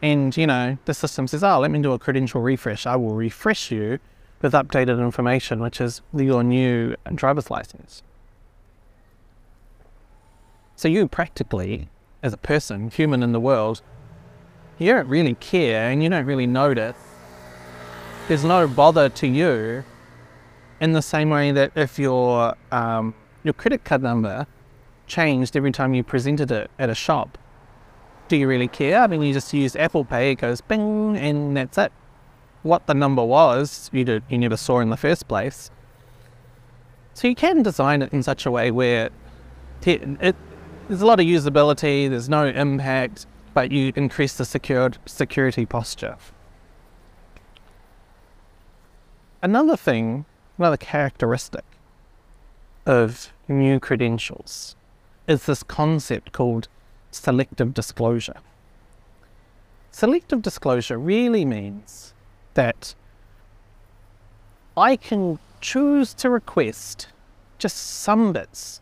And 0.00 0.36
you 0.36 0.46
know, 0.46 0.78
the 0.84 0.94
system 0.94 1.26
says, 1.26 1.44
oh, 1.44 1.60
let 1.60 1.70
me 1.70 1.80
do 1.80 1.92
a 1.92 1.98
credential 1.98 2.40
refresh. 2.40 2.86
I 2.86 2.96
will 2.96 3.14
refresh 3.14 3.70
you 3.70 3.98
with 4.40 4.52
updated 4.52 5.00
information, 5.00 5.60
which 5.60 5.80
is 5.80 6.02
your 6.12 6.42
new 6.42 6.96
driver's 7.14 7.50
license. 7.50 8.02
So 10.74 10.88
you 10.88 11.06
practically, 11.06 11.88
as 12.22 12.32
a 12.32 12.36
person, 12.36 12.90
human 12.90 13.22
in 13.22 13.32
the 13.32 13.40
world, 13.40 13.82
you 14.78 14.92
don't 14.92 15.06
really 15.06 15.34
care 15.34 15.90
and 15.90 16.02
you 16.02 16.08
don't 16.08 16.26
really 16.26 16.46
notice. 16.46 16.96
There's 18.26 18.44
no 18.44 18.66
bother 18.66 19.08
to 19.08 19.26
you 19.26 19.84
in 20.80 20.92
the 20.92 21.02
same 21.02 21.30
way 21.30 21.52
that 21.52 21.72
if 21.76 21.98
your 21.98 22.56
um, 22.72 23.14
your 23.44 23.54
credit 23.54 23.84
card 23.84 24.02
number 24.02 24.46
changed 25.12 25.56
every 25.56 25.72
time 25.72 25.92
you 25.94 26.02
presented 26.02 26.50
it 26.50 26.70
at 26.78 26.88
a 26.88 26.94
shop, 26.94 27.38
do 28.28 28.36
you 28.36 28.48
really 28.48 28.68
care? 28.68 29.00
I 29.00 29.06
mean, 29.06 29.22
you 29.22 29.32
just 29.32 29.52
use 29.52 29.76
Apple 29.76 30.04
Pay, 30.04 30.32
it 30.32 30.36
goes 30.36 30.62
bing, 30.62 31.16
and 31.16 31.56
that's 31.56 31.76
it. 31.76 31.92
What 32.62 32.86
the 32.86 32.94
number 32.94 33.22
was, 33.22 33.90
you, 33.92 34.04
did, 34.04 34.22
you 34.30 34.38
never 34.38 34.56
saw 34.56 34.80
in 34.80 34.88
the 34.88 34.96
first 34.96 35.28
place. 35.28 35.70
So 37.12 37.28
you 37.28 37.34
can 37.34 37.62
design 37.62 38.00
it 38.00 38.12
in 38.12 38.22
such 38.22 38.46
a 38.46 38.50
way 38.50 38.70
where 38.70 39.10
it, 39.84 40.02
it, 40.20 40.36
there's 40.88 41.02
a 41.02 41.06
lot 41.06 41.20
of 41.20 41.26
usability, 41.26 42.08
there's 42.08 42.30
no 42.30 42.46
impact, 42.46 43.26
but 43.52 43.70
you 43.70 43.92
increase 43.94 44.34
the 44.36 44.46
secured 44.46 44.96
security 45.04 45.66
posture. 45.66 46.16
Another 49.42 49.76
thing, 49.76 50.24
another 50.56 50.78
characteristic 50.78 51.64
of 52.86 53.32
new 53.48 53.78
credentials 53.78 54.76
is 55.26 55.46
this 55.46 55.62
concept 55.62 56.32
called 56.32 56.68
selective 57.10 57.74
disclosure. 57.74 58.36
Selective 59.90 60.42
disclosure 60.42 60.98
really 60.98 61.44
means 61.44 62.14
that 62.54 62.94
I 64.76 64.96
can 64.96 65.38
choose 65.60 66.14
to 66.14 66.30
request 66.30 67.08
just 67.58 67.76
some 67.76 68.32
bits 68.32 68.80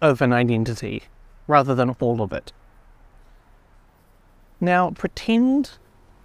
of 0.00 0.22
an 0.22 0.32
identity 0.32 1.02
rather 1.46 1.74
than 1.74 1.90
all 2.00 2.22
of 2.22 2.32
it. 2.32 2.52
Now, 4.60 4.90
pretend 4.90 5.72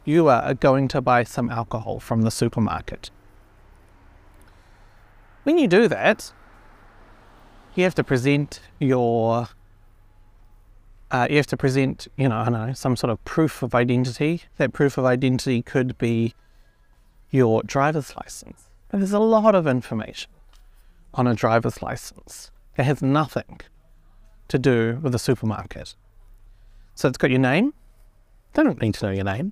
you 0.05 0.29
are 0.29 0.53
going 0.53 0.87
to 0.89 1.01
buy 1.01 1.23
some 1.23 1.49
alcohol 1.49 1.99
from 1.99 2.21
the 2.21 2.31
supermarket. 2.31 3.11
When 5.43 5.57
you 5.57 5.67
do 5.67 5.87
that, 5.87 6.31
you 7.75 7.83
have 7.83 7.95
to 7.95 8.03
present 8.03 8.59
your 8.79 9.47
uh, 11.11 11.27
you 11.29 11.35
have 11.35 11.47
to 11.47 11.57
present, 11.57 12.07
you 12.15 12.29
know, 12.29 12.37
I 12.37 12.45
don't 12.45 12.67
know, 12.67 12.73
some 12.73 12.95
sort 12.95 13.11
of 13.11 13.23
proof 13.25 13.61
of 13.61 13.75
identity. 13.75 14.43
That 14.57 14.71
proof 14.71 14.97
of 14.97 15.03
identity 15.03 15.61
could 15.61 15.97
be 15.97 16.33
your 17.29 17.63
driver's 17.63 18.15
license. 18.15 18.69
But 18.89 18.99
there's 18.99 19.11
a 19.11 19.19
lot 19.19 19.53
of 19.53 19.67
information 19.67 20.31
on 21.13 21.27
a 21.27 21.35
driver's 21.35 21.81
license. 21.81 22.51
that 22.77 22.83
has 22.83 23.01
nothing 23.01 23.59
to 24.47 24.57
do 24.57 24.99
with 25.01 25.11
the 25.11 25.19
supermarket. 25.19 25.95
So 26.95 27.09
it's 27.09 27.17
got 27.17 27.29
your 27.29 27.39
name. 27.39 27.73
They 28.53 28.63
don't 28.63 28.81
need 28.81 28.93
to 28.95 29.05
know 29.05 29.11
your 29.11 29.25
name. 29.25 29.51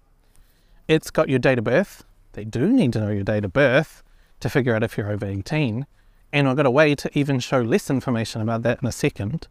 It's 0.88 1.12
got 1.12 1.28
your 1.30 1.40
date 1.40 1.58
of 1.58 1.66
birth. 1.66 2.06
They 2.34 2.46
do 2.46 2.68
need 2.70 2.94
to 2.94 3.02
know 3.02 3.12
your 3.12 3.24
date 3.24 3.44
of 3.44 3.52
birth 3.52 4.04
to 4.40 4.50
figure 4.50 4.74
out 4.74 4.84
if 4.84 4.98
you're 4.98 5.12
over 5.12 5.26
18. 5.26 5.86
And 6.32 6.48
I've 6.48 6.56
got 6.56 6.66
a 6.66 6.72
way 6.72 6.94
to 6.96 7.10
even 7.18 7.40
show 7.40 7.62
less 7.62 7.90
information 7.90 8.42
about 8.42 8.62
that 8.64 8.82
in 8.82 8.88
a 8.88 8.92
second. 8.92 9.48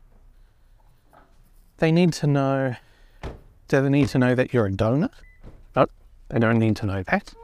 They 1.79 1.91
need 1.91 2.13
to 2.15 2.27
know, 2.27 2.77
do 3.69 3.83
they 3.83 3.89
need 3.89 4.09
to 4.09 4.19
know 4.19 4.35
that 4.35 4.53
you're 4.53 4.67
a 4.67 4.73
donor? 4.73 5.11
No, 5.75 5.87
they 6.29 6.39
don't 6.39 6.59
need 6.59 6.77
to 6.77 6.87
know 6.87 7.03
that. 7.05 7.35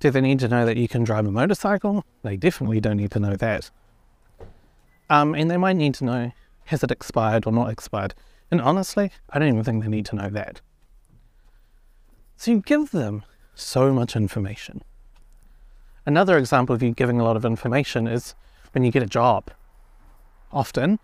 Do 0.00 0.10
they 0.10 0.20
need 0.20 0.38
to 0.40 0.48
know 0.48 0.64
that 0.64 0.76
you 0.76 0.88
can 0.88 1.04
drive 1.04 1.26
a 1.26 1.30
motorcycle? 1.30 2.04
They 2.22 2.36
definitely 2.36 2.80
don't 2.80 2.98
need 2.98 3.10
to 3.12 3.20
know 3.20 3.36
that. 3.36 3.70
Um, 5.10 5.34
and 5.34 5.50
they 5.50 5.56
might 5.56 5.76
need 5.76 5.94
to 5.96 6.04
know, 6.04 6.32
has 6.66 6.82
it 6.84 6.90
expired 6.90 7.46
or 7.46 7.52
not 7.52 7.70
expired? 7.70 8.14
And 8.50 8.60
honestly, 8.60 9.10
I 9.30 9.38
don't 9.38 9.48
even 9.48 9.64
think 9.64 9.82
they 9.82 9.88
need 9.88 10.06
to 10.06 10.16
know 10.16 10.28
that. 10.30 10.60
So 12.36 12.52
you 12.52 12.60
give 12.60 12.92
them 12.92 13.24
so 13.54 13.92
much 13.92 14.14
information. 14.14 14.82
Another 16.08 16.38
example 16.38 16.74
of 16.74 16.82
you 16.82 16.92
giving 16.92 17.20
a 17.20 17.22
lot 17.22 17.36
of 17.36 17.44
information 17.44 18.06
is 18.06 18.34
when 18.72 18.82
you 18.82 18.90
get 18.90 19.02
a 19.02 19.06
job. 19.06 19.50
Often, 20.50 21.00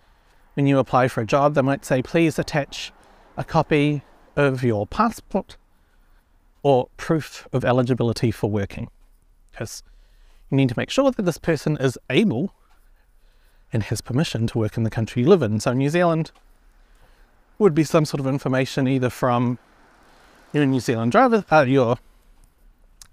when 0.54 0.66
you 0.66 0.78
apply 0.78 1.08
for 1.08 1.20
a 1.20 1.26
job, 1.26 1.52
they 1.52 1.60
might 1.60 1.84
say, 1.84 2.00
please 2.00 2.38
attach 2.38 2.90
a 3.36 3.44
copy 3.44 4.00
of 4.34 4.64
your 4.64 4.86
passport 4.86 5.58
or 6.62 6.88
proof 6.96 7.46
of 7.52 7.66
eligibility 7.66 8.30
for 8.30 8.48
working. 8.48 8.88
Because 9.52 9.82
you 10.48 10.56
need 10.56 10.70
to 10.70 10.74
make 10.74 10.88
sure 10.88 11.10
that 11.10 11.22
this 11.22 11.36
person 11.36 11.76
is 11.76 11.98
able 12.08 12.54
and 13.74 13.82
has 13.82 14.00
permission 14.00 14.46
to 14.46 14.58
work 14.58 14.78
in 14.78 14.84
the 14.84 14.90
country 14.90 15.20
you 15.20 15.28
live 15.28 15.42
in. 15.42 15.60
So 15.60 15.74
New 15.74 15.90
Zealand 15.90 16.32
would 17.58 17.74
be 17.74 17.84
some 17.84 18.06
sort 18.06 18.20
of 18.20 18.26
information 18.26 18.88
either 18.88 19.10
from 19.10 19.58
your 20.54 20.64
New 20.64 20.80
Zealand 20.80 21.12
driver, 21.12 21.44
uh, 21.50 21.66
your 21.68 21.98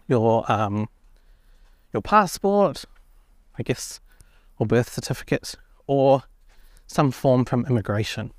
your 0.07 0.49
um, 0.49 0.87
your 1.93 2.01
passport, 2.01 2.85
I 3.57 3.63
guess, 3.63 3.99
or 4.57 4.65
birth 4.65 4.93
certificate, 4.93 5.55
or 5.87 6.23
some 6.87 7.11
form 7.11 7.45
from 7.45 7.65
immigration. 7.65 8.31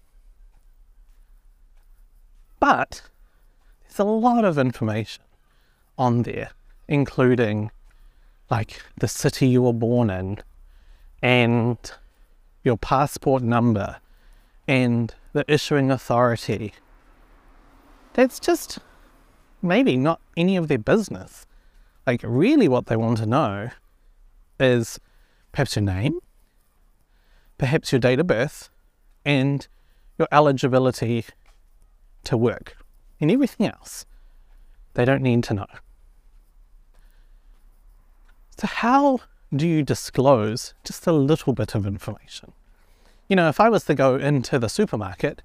But 2.60 3.02
there's 3.82 3.98
a 3.98 4.04
lot 4.04 4.44
of 4.44 4.58
information 4.58 5.24
on 5.98 6.22
there, 6.22 6.50
including 6.88 7.70
like 8.50 8.82
the 8.98 9.08
city 9.08 9.48
you 9.48 9.62
were 9.62 9.72
born 9.72 10.10
in 10.10 10.38
and 11.22 11.78
your 12.62 12.76
passport 12.76 13.42
number 13.42 13.96
and 14.68 15.14
the 15.32 15.44
issuing 15.48 15.90
authority. 15.90 16.74
That's 18.12 18.38
just 18.38 18.78
maybe 19.62 19.96
not 19.96 20.20
any 20.36 20.56
of 20.56 20.68
their 20.68 20.78
business. 20.78 21.46
Like, 22.06 22.22
really, 22.24 22.68
what 22.68 22.86
they 22.86 22.96
want 22.96 23.18
to 23.18 23.26
know 23.26 23.70
is 24.58 24.98
perhaps 25.52 25.76
your 25.76 25.84
name, 25.84 26.18
perhaps 27.58 27.92
your 27.92 28.00
date 28.00 28.18
of 28.18 28.26
birth, 28.26 28.70
and 29.24 29.66
your 30.18 30.28
eligibility 30.32 31.24
to 32.24 32.36
work. 32.36 32.76
And 33.20 33.30
everything 33.30 33.66
else, 33.66 34.04
they 34.94 35.04
don't 35.04 35.22
need 35.22 35.44
to 35.44 35.54
know. 35.54 35.66
So, 38.58 38.66
how 38.66 39.20
do 39.54 39.66
you 39.66 39.82
disclose 39.82 40.74
just 40.84 41.06
a 41.06 41.12
little 41.12 41.52
bit 41.52 41.74
of 41.74 41.86
information? 41.86 42.52
You 43.28 43.36
know, 43.36 43.48
if 43.48 43.60
I 43.60 43.68
was 43.68 43.84
to 43.84 43.94
go 43.94 44.16
into 44.16 44.58
the 44.58 44.68
supermarket 44.68 45.42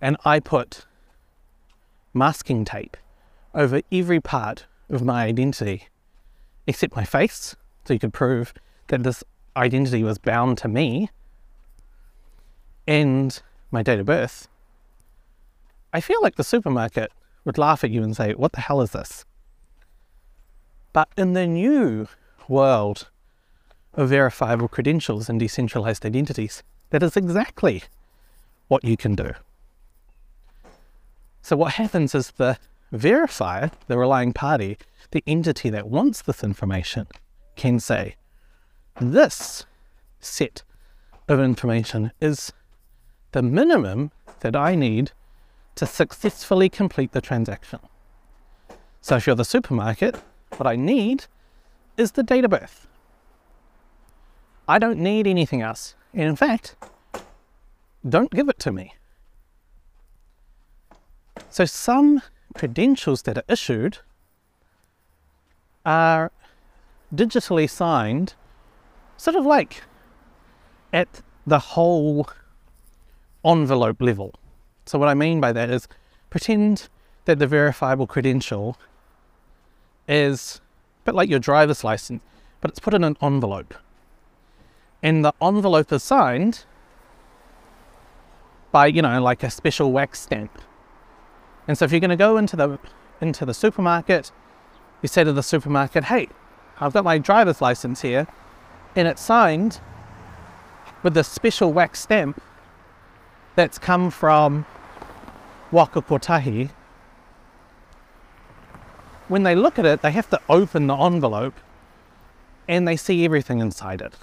and 0.00 0.16
I 0.24 0.40
put 0.40 0.86
masking 2.14 2.64
tape 2.64 2.96
over 3.54 3.82
every 3.92 4.20
part 4.20 4.66
of 4.88 5.04
my 5.04 5.24
identity 5.24 5.88
except 6.68 6.94
my 6.94 7.04
face, 7.04 7.56
so 7.84 7.92
you 7.92 7.98
could 7.98 8.12
prove 8.12 8.54
that 8.86 9.02
this 9.02 9.24
identity 9.56 10.04
was 10.04 10.18
bound 10.18 10.56
to 10.58 10.68
me 10.68 11.10
and 12.86 13.42
my 13.72 13.82
date 13.82 13.98
of 13.98 14.06
birth, 14.06 14.46
I 15.92 16.00
feel 16.00 16.22
like 16.22 16.36
the 16.36 16.44
supermarket 16.44 17.10
would 17.44 17.58
laugh 17.58 17.82
at 17.82 17.90
you 17.90 18.04
and 18.04 18.16
say, 18.16 18.34
What 18.34 18.52
the 18.52 18.60
hell 18.60 18.80
is 18.80 18.92
this? 18.92 19.24
But 20.92 21.08
in 21.16 21.32
the 21.32 21.46
new 21.46 22.06
world 22.46 23.08
of 23.98 24.08
verifiable 24.08 24.68
credentials 24.68 25.28
and 25.28 25.40
decentralized 25.40 26.06
identities. 26.06 26.62
That 26.90 27.02
is 27.02 27.16
exactly 27.16 27.82
what 28.68 28.84
you 28.84 28.96
can 28.96 29.14
do. 29.14 29.32
So 31.42 31.56
what 31.56 31.74
happens 31.74 32.14
is 32.14 32.30
the 32.32 32.58
verifier, 32.92 33.72
the 33.88 33.98
relying 33.98 34.32
party, 34.32 34.78
the 35.10 35.24
entity 35.26 35.70
that 35.70 35.88
wants 35.88 36.22
this 36.22 36.44
information, 36.44 37.06
can 37.56 37.80
say, 37.80 38.16
this 39.00 39.66
set 40.20 40.62
of 41.28 41.40
information 41.40 42.12
is 42.20 42.52
the 43.32 43.42
minimum 43.42 44.10
that 44.40 44.56
I 44.56 44.74
need 44.74 45.12
to 45.76 45.86
successfully 45.86 46.68
complete 46.68 47.12
the 47.12 47.20
transaction. 47.20 47.80
So 49.00 49.16
if 49.16 49.26
you're 49.26 49.36
the 49.36 49.44
supermarket, 49.44 50.16
what 50.56 50.66
I 50.66 50.76
need 50.76 51.26
is 51.96 52.12
the 52.12 52.22
date 52.22 52.44
of 52.44 52.50
birth. 52.50 52.86
I 54.66 54.78
don't 54.78 54.98
need 54.98 55.26
anything 55.26 55.62
else. 55.62 55.94
And 56.12 56.22
in 56.22 56.36
fact, 56.36 56.76
don't 58.06 58.30
give 58.30 58.48
it 58.48 58.58
to 58.60 58.72
me. 58.72 58.94
So 61.48 61.64
some 61.64 62.22
credentials 62.54 63.22
that 63.22 63.38
are 63.38 63.44
issued 63.48 63.98
are 65.84 66.30
digitally 67.14 67.68
signed, 67.68 68.34
sort 69.16 69.36
of 69.36 69.46
like 69.46 69.82
at 70.92 71.22
the 71.46 71.58
whole 71.58 72.28
envelope 73.44 74.00
level. 74.00 74.34
So 74.86 74.98
what 74.98 75.08
I 75.08 75.14
mean 75.14 75.40
by 75.40 75.52
that 75.52 75.70
is 75.70 75.88
pretend 76.30 76.88
that 77.24 77.38
the 77.38 77.46
verifiable 77.46 78.06
credential 78.06 78.78
is 80.06 80.60
a 81.02 81.04
bit 81.06 81.14
like 81.14 81.28
your 81.28 81.38
driver's 81.38 81.84
license, 81.84 82.22
but 82.60 82.70
it's 82.70 82.80
put 82.80 82.94
in 82.94 83.04
an 83.04 83.16
envelope. 83.20 83.74
And 85.02 85.24
the 85.24 85.32
envelope 85.40 85.92
is 85.92 86.02
signed 86.02 86.64
by, 88.72 88.86
you 88.86 89.02
know, 89.02 89.22
like 89.22 89.42
a 89.42 89.50
special 89.50 89.92
wax 89.92 90.20
stamp. 90.20 90.60
And 91.66 91.76
so 91.76 91.84
if 91.84 91.92
you're 91.92 92.00
going 92.00 92.10
to 92.10 92.16
go 92.16 92.36
into 92.36 92.56
the 92.56 92.78
into 93.20 93.44
the 93.44 93.54
supermarket, 93.54 94.32
you 95.02 95.08
say 95.08 95.24
to 95.24 95.32
the 95.32 95.42
supermarket, 95.42 96.04
"Hey, 96.04 96.28
I've 96.80 96.92
got 96.92 97.04
my 97.04 97.18
driver's 97.18 97.60
license 97.60 98.02
here, 98.02 98.26
and 98.96 99.06
it's 99.08 99.22
signed 99.22 99.80
with 101.02 101.14
the 101.14 101.24
special 101.24 101.72
wax 101.72 102.00
stamp 102.00 102.40
that's 103.54 103.78
come 103.78 104.10
from 104.10 104.66
Waka 105.70 106.02
Kotahi." 106.02 106.70
When 109.28 109.42
they 109.42 109.54
look 109.54 109.78
at 109.78 109.84
it, 109.84 110.02
they 110.02 110.12
have 110.12 110.30
to 110.30 110.40
open 110.48 110.86
the 110.86 110.96
envelope 110.96 111.54
and 112.66 112.86
they 112.88 112.96
see 112.96 113.24
everything 113.24 113.60
inside 113.60 114.00
it. 114.00 114.14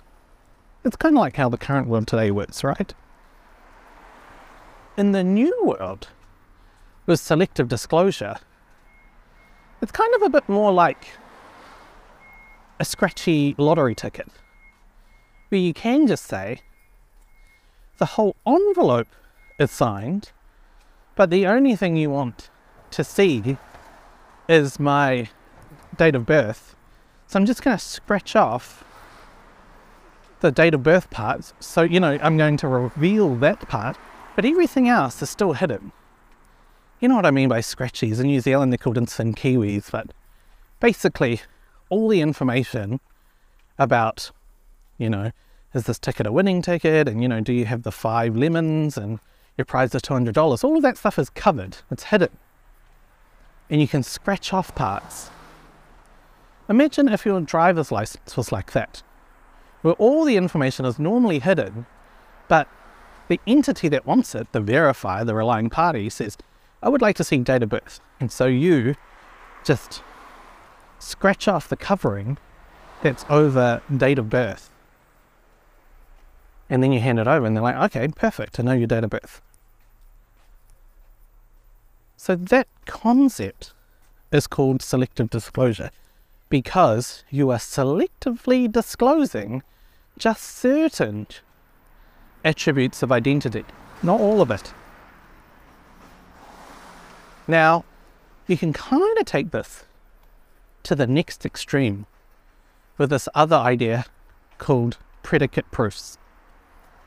It's 0.83 0.95
kind 0.95 1.15
of 1.15 1.19
like 1.19 1.35
how 1.35 1.49
the 1.49 1.57
current 1.57 1.87
world 1.87 2.07
today 2.07 2.31
works, 2.31 2.63
right? 2.63 2.93
In 4.97 5.11
the 5.11 5.23
new 5.23 5.55
world, 5.63 6.09
with 7.05 7.19
selective 7.19 7.67
disclosure, 7.67 8.37
it's 9.85 9.91
kind 9.91 10.15
of 10.15 10.23
a 10.23 10.29
bit 10.29 10.49
more 10.49 10.73
like 10.73 11.09
a 12.79 12.85
scratchy 12.85 13.53
lottery 13.59 13.93
ticket, 13.93 14.27
where 15.49 15.61
you 15.61 15.75
can 15.75 16.07
just 16.07 16.25
say 16.25 16.61
the 17.99 18.07
whole 18.07 18.35
envelope 18.47 19.09
is 19.59 19.69
signed, 19.69 20.31
but 21.15 21.29
the 21.29 21.45
only 21.45 21.75
thing 21.75 21.95
you 21.95 22.09
want 22.09 22.49
to 22.89 23.03
see 23.03 23.57
is 24.49 24.79
my 24.79 25.29
date 25.95 26.15
of 26.15 26.25
birth. 26.25 26.75
So 27.27 27.37
I'm 27.37 27.45
just 27.45 27.61
going 27.61 27.77
to 27.77 27.83
scratch 27.83 28.35
off 28.35 28.83
the 30.39 30.51
date 30.51 30.73
of 30.73 30.81
birth 30.81 31.11
part. 31.11 31.53
So, 31.59 31.83
you 31.83 31.99
know, 31.99 32.17
I'm 32.23 32.37
going 32.37 32.57
to 32.57 32.67
reveal 32.67 33.35
that 33.35 33.69
part, 33.69 33.97
but 34.35 34.45
everything 34.45 34.89
else 34.89 35.21
is 35.21 35.29
still 35.29 35.53
hidden 35.53 35.91
you 37.05 37.09
know 37.09 37.17
what 37.17 37.27
I 37.27 37.29
mean 37.29 37.49
by 37.49 37.59
scratchies. 37.59 38.19
In 38.19 38.25
New 38.25 38.39
Zealand, 38.39 38.73
they're 38.73 38.79
called 38.79 38.97
instant 38.97 39.37
kiwis, 39.37 39.91
but 39.91 40.07
basically, 40.79 41.39
all 41.89 42.07
the 42.07 42.19
information 42.19 42.99
about, 43.77 44.31
you 44.97 45.07
know, 45.07 45.29
is 45.75 45.83
this 45.83 45.99
ticket 45.99 46.25
a 46.25 46.31
winning 46.31 46.63
ticket? 46.63 47.07
And, 47.07 47.21
you 47.21 47.29
know, 47.29 47.41
do 47.41 47.53
you 47.53 47.65
have 47.65 47.83
the 47.83 47.91
five 47.91 48.35
lemons 48.35 48.97
and 48.97 49.19
your 49.55 49.65
prize 49.65 49.93
is 49.93 50.01
$200? 50.01 50.63
All 50.63 50.77
of 50.77 50.81
that 50.81 50.97
stuff 50.97 51.19
is 51.19 51.29
covered, 51.29 51.77
it's 51.91 52.05
hidden. 52.05 52.35
And 53.69 53.79
you 53.79 53.87
can 53.87 54.01
scratch 54.01 54.51
off 54.51 54.73
parts. 54.73 55.29
Imagine 56.67 57.07
if 57.09 57.23
your 57.23 57.39
driver's 57.39 57.91
license 57.91 58.35
was 58.35 58.51
like 58.51 58.71
that, 58.71 59.03
where 59.83 59.93
all 59.99 60.25
the 60.25 60.37
information 60.37 60.85
is 60.85 60.97
normally 60.97 61.37
hidden, 61.37 61.85
but 62.47 62.67
the 63.27 63.39
entity 63.45 63.89
that 63.89 64.07
wants 64.07 64.33
it, 64.33 64.51
the 64.53 64.59
verifier, 64.59 65.23
the 65.23 65.35
relying 65.35 65.69
party, 65.69 66.09
says, 66.09 66.35
I 66.81 66.89
would 66.89 67.01
like 67.01 67.15
to 67.17 67.23
see 67.23 67.37
date 67.37 67.63
of 67.63 67.69
birth. 67.69 67.99
And 68.19 68.31
so 68.31 68.45
you 68.45 68.95
just 69.63 70.01
scratch 70.99 71.47
off 71.47 71.67
the 71.67 71.75
covering 71.75 72.37
that's 73.01 73.25
over 73.29 73.81
date 73.95 74.19
of 74.19 74.29
birth. 74.29 74.69
And 76.69 76.81
then 76.81 76.91
you 76.91 76.99
hand 76.99 77.19
it 77.19 77.27
over 77.27 77.45
and 77.45 77.55
they're 77.55 77.63
like, 77.63 77.75
okay, 77.95 78.07
perfect, 78.07 78.59
I 78.59 78.63
know 78.63 78.73
your 78.73 78.87
date 78.87 79.03
of 79.03 79.09
birth. 79.09 79.41
So 82.17 82.35
that 82.35 82.67
concept 82.85 83.73
is 84.31 84.47
called 84.47 84.81
selective 84.81 85.29
disclosure 85.29 85.91
because 86.49 87.23
you 87.29 87.51
are 87.51 87.57
selectively 87.57 88.71
disclosing 88.71 89.61
just 90.17 90.43
certain 90.43 91.27
attributes 92.43 93.03
of 93.03 93.11
identity, 93.11 93.65
not 94.01 94.19
all 94.19 94.41
of 94.41 94.49
it. 94.49 94.73
Now, 97.47 97.85
you 98.47 98.57
can 98.57 98.73
kind 98.73 99.17
of 99.17 99.25
take 99.25 99.51
this 99.51 99.85
to 100.83 100.95
the 100.95 101.07
next 101.07 101.45
extreme 101.45 102.05
with 102.97 103.09
this 103.09 103.27
other 103.35 103.55
idea 103.55 104.05
called 104.57 104.97
predicate 105.23 105.69
proofs, 105.71 106.17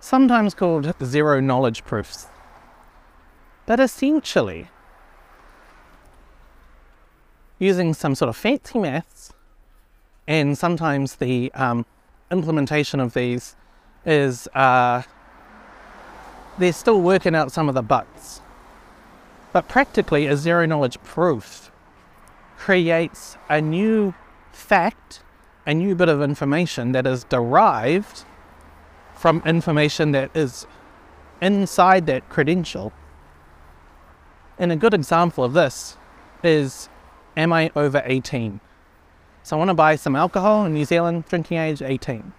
sometimes 0.01 0.55
called 0.55 0.95
zero 1.03 1.41
knowledge 1.41 1.85
proofs. 1.85 2.27
But 3.67 3.81
essentially, 3.81 4.69
using 7.59 7.95
some 7.95 8.15
sort 8.15 8.29
of 8.29 8.37
fancy 8.37 8.79
maths, 8.79 9.33
and 10.27 10.57
sometimes 10.57 11.17
the 11.17 11.51
um, 11.55 11.85
implementation 12.31 13.01
of 13.01 13.15
these 13.15 13.57
is 14.05 14.49
uh, 14.55 15.03
they're 16.59 16.73
still 16.73 17.01
working 17.01 17.35
out 17.35 17.51
some 17.51 17.69
of 17.69 17.75
the 17.75 17.83
bugs. 17.83 18.41
But 19.59 19.67
practically, 19.67 20.29
a 20.29 20.37
zero 20.37 20.67
knowledge 20.67 21.03
proof 21.03 21.73
creates 22.57 23.37
a 23.49 23.61
new 23.61 24.15
fact, 24.53 25.25
a 25.67 25.75
new 25.75 25.97
bit 25.97 26.09
of 26.09 26.23
information 26.23 26.93
that 26.93 27.09
is 27.09 27.25
derived 27.25 28.25
from 29.17 29.43
information 29.45 30.13
that 30.13 30.31
is 30.33 30.65
inside 31.43 32.07
that 32.07 32.29
credential. 32.29 32.93
And 34.61 34.71
a 34.71 34.77
good 34.77 34.95
example 34.95 35.43
of 35.43 35.55
this 35.55 35.97
is 36.45 36.89
Am 37.37 37.53
I 37.53 37.73
over 37.75 38.01
18? 38.05 38.61
So 39.43 39.57
I 39.57 39.59
want 39.59 39.71
to 39.71 39.75
buy 39.75 39.97
some 39.97 40.15
alcohol 40.15 40.67
in 40.67 40.75
New 40.75 40.85
Zealand, 40.85 41.25
drinking 41.29 41.59
age 41.59 41.83
18. 41.83 42.33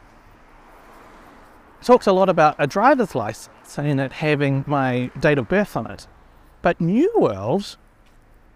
It 1.82 1.86
talks 1.86 2.08
a 2.08 2.14
lot 2.14 2.30
about 2.30 2.56
a 2.58 2.66
driver's 2.66 3.14
license 3.14 3.78
and 3.78 4.00
it 4.00 4.14
having 4.14 4.64
my 4.66 5.12
date 5.20 5.38
of 5.38 5.50
birth 5.50 5.76
on 5.76 5.86
it. 5.86 6.08
But 6.62 6.82
New 6.82 7.12
World, 7.16 7.78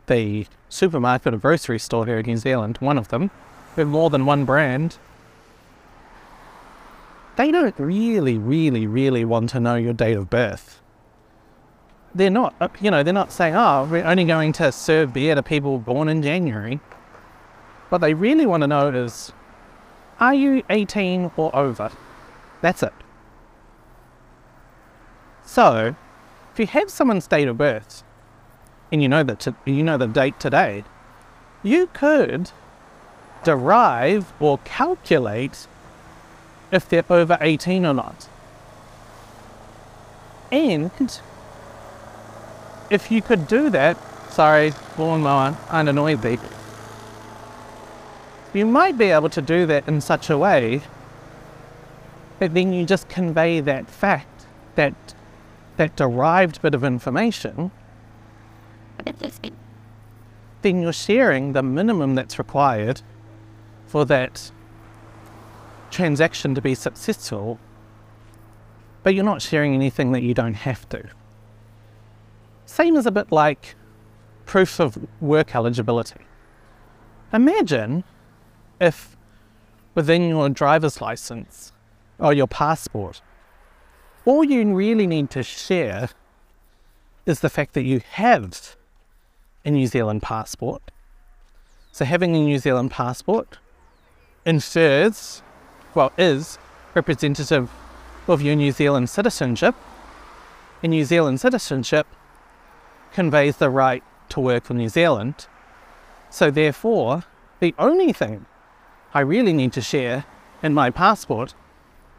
the 0.08 0.48
supermarket 0.70 1.34
or 1.34 1.38
grocery 1.38 1.80
store 1.80 2.06
here 2.06 2.20
in 2.20 2.26
New 2.26 2.38
Zealand, 2.38 2.78
one 2.80 2.98
of 2.98 3.08
them, 3.08 3.32
with 3.76 3.88
more 3.88 4.10
than 4.10 4.26
one 4.26 4.46
brand, 4.46 4.98
they 7.36 7.52
don't 7.52 7.78
really, 7.78 8.38
really, 8.38 8.86
really 8.86 9.26
want 9.26 9.50
to 9.52 9.60
know 9.60 9.76
your 9.76 9.94
date 9.94 10.18
of 10.18 10.30
birth. 10.30 10.82
They're 12.14 12.30
not, 12.30 12.54
uh, 12.62 12.68
you 12.80 12.92
know, 12.92 13.02
they're 13.02 13.14
not 13.14 13.32
saying, 13.32 13.56
oh, 13.56 13.88
we're 13.90 14.06
only 14.06 14.26
going 14.26 14.54
to 14.54 14.72
serve 14.72 15.14
beer 15.14 15.34
to 15.34 15.42
people 15.42 15.80
born 15.80 16.10
in 16.10 16.22
January. 16.22 16.80
What 17.90 18.02
they 18.02 18.14
really 18.14 18.46
want 18.46 18.62
to 18.62 18.68
know 18.68 18.90
is, 18.90 19.32
are 20.20 20.34
you 20.34 20.64
18 20.70 21.32
or 21.38 21.56
over? 21.56 21.92
That's 22.62 22.84
it. 22.84 22.94
So, 25.44 25.96
if 26.54 26.60
you 26.60 26.68
have 26.68 26.92
someone's 26.92 27.26
date 27.26 27.48
of 27.48 27.58
birth 27.58 28.04
and 28.92 29.02
you 29.02 29.10
know 29.10 29.24
that 29.24 29.48
you 29.66 29.82
know 29.82 29.98
the 29.98 30.06
date 30.06 30.40
today, 30.40 30.84
you 31.64 31.88
could 31.88 32.52
derive 33.44 34.32
or 34.40 34.60
calculate 34.60 35.66
if 36.72 36.88
they're 36.88 37.04
over 37.10 37.40
18 37.42 37.88
or 37.88 37.96
not. 37.96 38.30
And 40.52 40.92
if 42.92 43.10
you 43.10 43.24
could 43.24 43.48
do 43.48 43.72
that, 43.72 43.98
sorry, 44.30 44.74
lawnmower, 44.96 45.58
I'm 45.72 45.88
annoyed 45.88 46.22
there. 46.22 46.38
You 48.54 48.68
might 48.68 48.96
be 48.96 49.06
able 49.06 49.30
to 49.30 49.42
do 49.42 49.66
that 49.66 49.88
in 49.88 50.02
such 50.02 50.30
a 50.30 50.38
way 50.38 50.82
that 52.38 52.54
then 52.54 52.74
you 52.74 52.86
just 52.86 53.10
convey 53.10 53.60
that 53.62 53.90
fact, 53.90 54.46
that 54.76 54.94
that 55.78 55.96
derived 55.96 56.62
bit 56.62 56.76
of 56.76 56.84
information, 56.84 57.72
then 60.62 60.82
you're 60.82 60.94
sharing 60.94 61.54
the 61.54 61.64
minimum 61.64 62.16
that's 62.16 62.38
required 62.38 63.02
for 63.86 64.06
that 64.06 64.52
transaction 65.92 66.56
to 66.56 66.62
be 66.62 66.74
successful, 66.74 67.60
but 69.04 69.14
you're 69.14 69.24
not 69.24 69.42
sharing 69.42 69.74
anything 69.74 70.12
that 70.12 70.24
you 70.24 70.34
don't 70.34 70.56
have 70.56 70.88
to. 70.90 71.04
Same 72.66 72.96
as 72.96 73.06
a 73.06 73.12
bit 73.12 73.32
like 73.32 73.76
proof 74.46 74.80
of 74.80 74.98
work 75.22 75.56
eligibility. 75.56 76.22
Imagine 77.32 78.04
if 78.80 79.16
within 79.96 80.28
your 80.28 80.50
driver's 80.50 81.02
license 81.02 81.72
or 82.20 82.34
your 82.34 82.48
passport, 82.48 83.22
all 84.26 84.44
you 84.44 84.74
really 84.74 85.08
need 85.08 85.30
to 85.32 85.44
share 85.44 86.10
is 87.26 87.40
the 87.42 87.50
fact 87.50 87.74
that 87.74 87.84
you 87.84 88.02
have 88.12 88.76
a 89.66 89.72
New 89.72 89.88
Zealand 89.88 90.22
passport. 90.22 90.92
So 91.92 92.06
having 92.06 92.36
a 92.36 92.40
New 92.40 92.58
Zealand 92.58 92.92
passport 92.92 93.58
infers, 94.46 95.42
well, 95.94 96.12
is 96.18 96.58
representative 96.94 97.70
of 98.28 98.42
your 98.42 98.56
New 98.56 98.72
Zealand 98.72 99.10
citizenship. 99.10 99.76
And 100.82 100.92
New 100.92 101.06
Zealand 101.06 101.40
citizenship 101.40 102.08
conveys 103.14 103.58
the 103.58 103.70
right 103.70 104.04
to 104.30 104.40
work 104.40 104.66
for 104.66 104.74
New 104.74 104.90
Zealand. 104.90 105.48
So 106.30 106.50
therefore, 106.50 107.24
the 107.60 107.76
only 107.78 108.12
thing 108.12 108.46
I 109.14 109.20
really 109.22 109.54
need 109.54 109.72
to 109.74 109.82
share 109.82 110.26
in 110.62 110.74
my 110.74 110.90
passport 110.90 111.54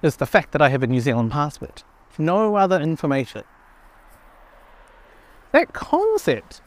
is 0.03 0.17
the 0.17 0.27
fact 0.27 0.53
that 0.53 0.63
I 0.63 0.69
have 0.69 0.83
a 0.83 0.87
New 0.87 1.01
Zealand 1.01 1.33
passport. 1.33 1.83
No 2.19 2.57
other 2.57 2.81
information. 2.81 3.45
That 5.53 5.73
concept 5.73 6.61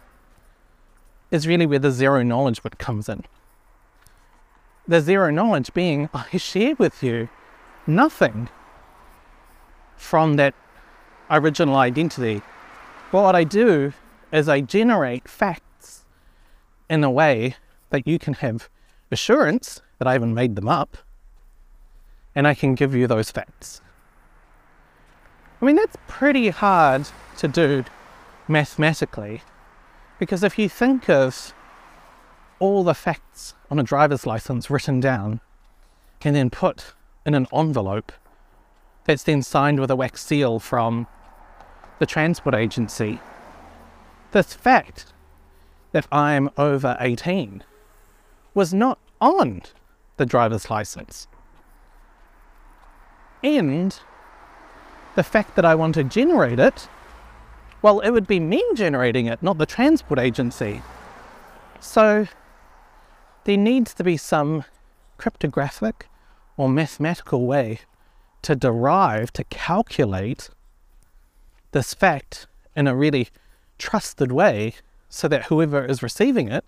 is 1.31 1.47
really 1.47 1.65
where 1.65 1.79
the 1.79 1.91
zero 1.91 2.23
knowledge 2.23 2.63
bit 2.63 2.77
comes 2.77 3.09
in. 3.09 3.23
The 4.87 5.01
zero 5.01 5.29
knowledge 5.29 5.73
being 5.73 6.09
oh, 6.13 6.25
I 6.31 6.37
share 6.37 6.75
with 6.75 7.03
you 7.03 7.29
nothing 7.85 8.49
from 9.97 10.35
that 10.35 10.53
original 11.29 11.75
identity. 11.75 12.41
But 13.11 13.23
what 13.23 13.35
I 13.35 13.43
do 13.43 13.93
is 14.31 14.47
I 14.47 14.61
generate 14.61 15.27
facts 15.27 16.05
in 16.89 17.03
a 17.03 17.11
way 17.11 17.55
that 17.89 18.07
you 18.07 18.19
can 18.19 18.35
have 18.35 18.69
assurance 19.11 19.81
that 19.99 20.07
I 20.07 20.13
haven't 20.13 20.33
made 20.33 20.55
them 20.55 20.67
up 20.67 20.97
and 22.35 22.47
I 22.47 22.53
can 22.53 22.75
give 22.75 22.93
you 22.93 23.07
those 23.07 23.31
facts. 23.31 23.81
I 25.61 25.65
mean, 25.65 25.75
that's 25.75 25.97
pretty 26.07 26.49
hard 26.49 27.07
to 27.37 27.47
do 27.47 27.83
mathematically 28.47 29.41
because 30.19 30.43
if 30.43 30.59
you 30.59 30.69
think 30.69 31.09
of 31.09 31.53
all 32.59 32.83
the 32.83 32.93
facts 32.93 33.55
on 33.69 33.79
a 33.79 33.83
driver's 33.83 34.25
license 34.25 34.69
written 34.69 34.99
down 34.99 35.41
and 36.21 36.35
then 36.35 36.49
put 36.49 36.93
in 37.25 37.33
an 37.33 37.47
envelope 37.53 38.11
that's 39.05 39.23
then 39.23 39.41
signed 39.41 39.79
with 39.79 39.91
a 39.91 39.95
wax 39.95 40.23
seal 40.23 40.59
from 40.59 41.07
the 41.99 42.05
transport 42.05 42.53
agency, 42.53 43.19
this 44.31 44.53
fact 44.53 45.13
that 45.91 46.07
I'm 46.11 46.49
over 46.57 46.97
18 46.99 47.63
was 48.53 48.73
not 48.73 48.99
on 49.19 49.63
the 50.17 50.25
driver's 50.25 50.69
license. 50.69 51.27
And 53.43 53.99
the 55.17 55.23
fact 55.23 55.55
that 55.55 55.65
I 55.65 55.73
want 55.73 55.95
to 55.95 56.03
generate 56.03 56.59
it, 56.59 56.87
well, 57.81 58.01
it 58.01 58.11
would 58.11 58.27
be 58.27 58.39
me 58.39 58.63
generating 58.75 59.25
it, 59.25 59.41
not 59.41 59.57
the 59.57 59.65
transport 59.65 60.19
agency. 60.19 60.83
So 61.79 62.27
there 63.45 63.57
needs 63.57 63.95
to 63.95 64.03
be 64.03 64.15
some 64.15 64.63
cryptographic 65.17 66.07
or 66.55 66.69
mathematical 66.69 67.47
way 67.47 67.79
to 68.43 68.55
derive, 68.55 69.33
to 69.33 69.43
calculate 69.45 70.51
this 71.71 71.95
fact 71.95 72.45
in 72.75 72.85
a 72.85 72.95
really 72.95 73.29
trusted 73.79 74.31
way 74.31 74.75
so 75.09 75.27
that 75.27 75.45
whoever 75.45 75.83
is 75.83 76.03
receiving 76.03 76.47
it, 76.47 76.63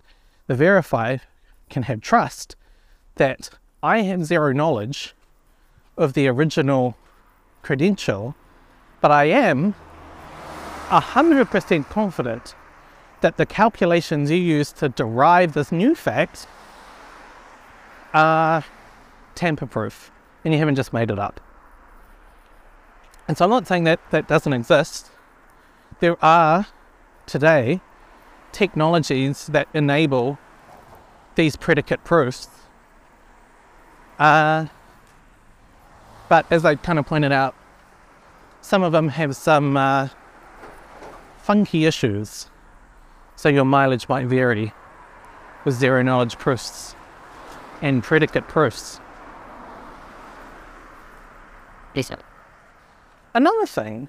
the 0.48 0.54
verifier, 0.54 1.20
can 1.68 1.84
have 1.84 2.00
trust 2.00 2.56
that 3.14 3.48
I 3.80 4.00
have 4.00 4.24
zero 4.24 4.52
knowledge 4.52 5.14
of 5.96 6.14
the 6.14 6.26
original 6.26 6.96
credential, 7.62 8.34
but 9.00 9.10
I 9.10 9.24
am 9.24 9.74
100% 10.88 11.88
confident 11.88 12.54
that 13.20 13.36
the 13.36 13.46
calculations 13.46 14.30
you 14.30 14.38
use 14.38 14.72
to 14.72 14.88
derive 14.88 15.52
this 15.52 15.70
new 15.70 15.94
fact 15.94 16.46
are 18.12 18.64
tamper 19.34 19.66
proof 19.66 20.10
and 20.44 20.52
you 20.52 20.58
haven't 20.58 20.76
just 20.76 20.92
made 20.92 21.10
it 21.10 21.18
up. 21.18 21.40
And 23.28 23.38
so 23.38 23.44
I'm 23.44 23.50
not 23.50 23.66
saying 23.66 23.84
that 23.84 24.00
that 24.10 24.26
doesn't 24.26 24.52
exist. 24.52 25.10
There 26.00 26.16
are 26.24 26.66
today 27.26 27.80
technologies 28.52 29.46
that 29.46 29.68
enable 29.72 30.38
these 31.36 31.56
predicate 31.56 32.02
proofs. 32.04 32.48
Uh, 34.18 34.66
but 36.28 36.46
as 36.50 36.64
I 36.64 36.74
kind 36.74 36.98
of 36.98 37.06
pointed 37.06 37.32
out, 37.32 37.54
some 38.60 38.82
of 38.82 38.92
them 38.92 39.08
have 39.08 39.36
some 39.36 39.76
uh, 39.76 40.08
funky 41.38 41.84
issues. 41.84 42.48
So 43.36 43.48
your 43.48 43.64
mileage 43.64 44.08
might 44.08 44.26
vary 44.26 44.72
with 45.64 45.74
zero 45.74 46.02
knowledge 46.02 46.38
proofs 46.38 46.94
and 47.82 48.02
predicate 48.02 48.46
proofs. 48.48 49.00
Another 53.34 53.66
thing 53.66 54.08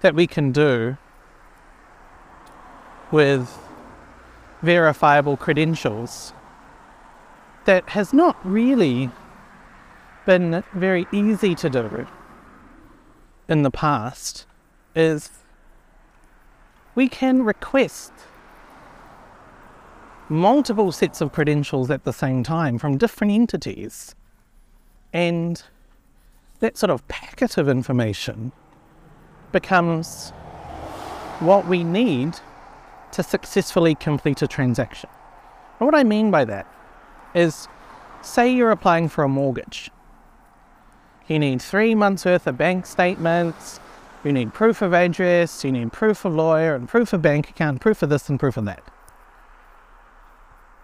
that 0.00 0.14
we 0.14 0.26
can 0.26 0.52
do 0.52 0.96
with 3.10 3.58
verifiable 4.62 5.36
credentials 5.36 6.32
that 7.64 7.90
has 7.90 8.12
not 8.12 8.36
really 8.44 9.10
been 10.26 10.64
very 10.72 11.06
easy 11.12 11.54
to 11.54 11.70
do 11.70 12.06
in 13.52 13.62
the 13.62 13.70
past 13.70 14.46
is 14.96 15.30
we 16.94 17.08
can 17.08 17.44
request 17.44 18.12
multiple 20.28 20.90
sets 20.90 21.20
of 21.20 21.32
credentials 21.32 21.90
at 21.90 22.04
the 22.04 22.12
same 22.12 22.42
time 22.42 22.78
from 22.78 22.96
different 22.96 23.32
entities. 23.32 24.14
And 25.12 25.62
that 26.60 26.76
sort 26.76 26.90
of 26.90 27.06
packet 27.08 27.58
of 27.58 27.68
information 27.68 28.52
becomes 29.52 30.30
what 31.40 31.66
we 31.66 31.84
need 31.84 32.38
to 33.12 33.22
successfully 33.22 33.94
complete 33.94 34.40
a 34.42 34.46
transaction. 34.46 35.10
And 35.78 35.86
what 35.86 35.94
I 35.94 36.02
mean 36.02 36.30
by 36.30 36.44
that 36.46 36.66
is, 37.34 37.68
say 38.22 38.50
you're 38.50 38.70
applying 38.70 39.08
for 39.08 39.24
a 39.24 39.28
mortgage. 39.28 39.90
You 41.28 41.38
need 41.38 41.62
three 41.62 41.94
months 41.94 42.24
worth 42.24 42.46
of 42.46 42.58
bank 42.58 42.86
statements, 42.86 43.80
you 44.24 44.32
need 44.32 44.52
proof 44.52 44.82
of 44.82 44.92
address, 44.92 45.64
you 45.64 45.72
need 45.72 45.92
proof 45.92 46.24
of 46.24 46.34
lawyer, 46.34 46.74
and 46.74 46.88
proof 46.88 47.12
of 47.12 47.22
bank 47.22 47.50
account, 47.50 47.80
proof 47.80 48.02
of 48.02 48.08
this 48.08 48.28
and 48.28 48.38
proof 48.38 48.56
of 48.56 48.64
that. 48.66 48.82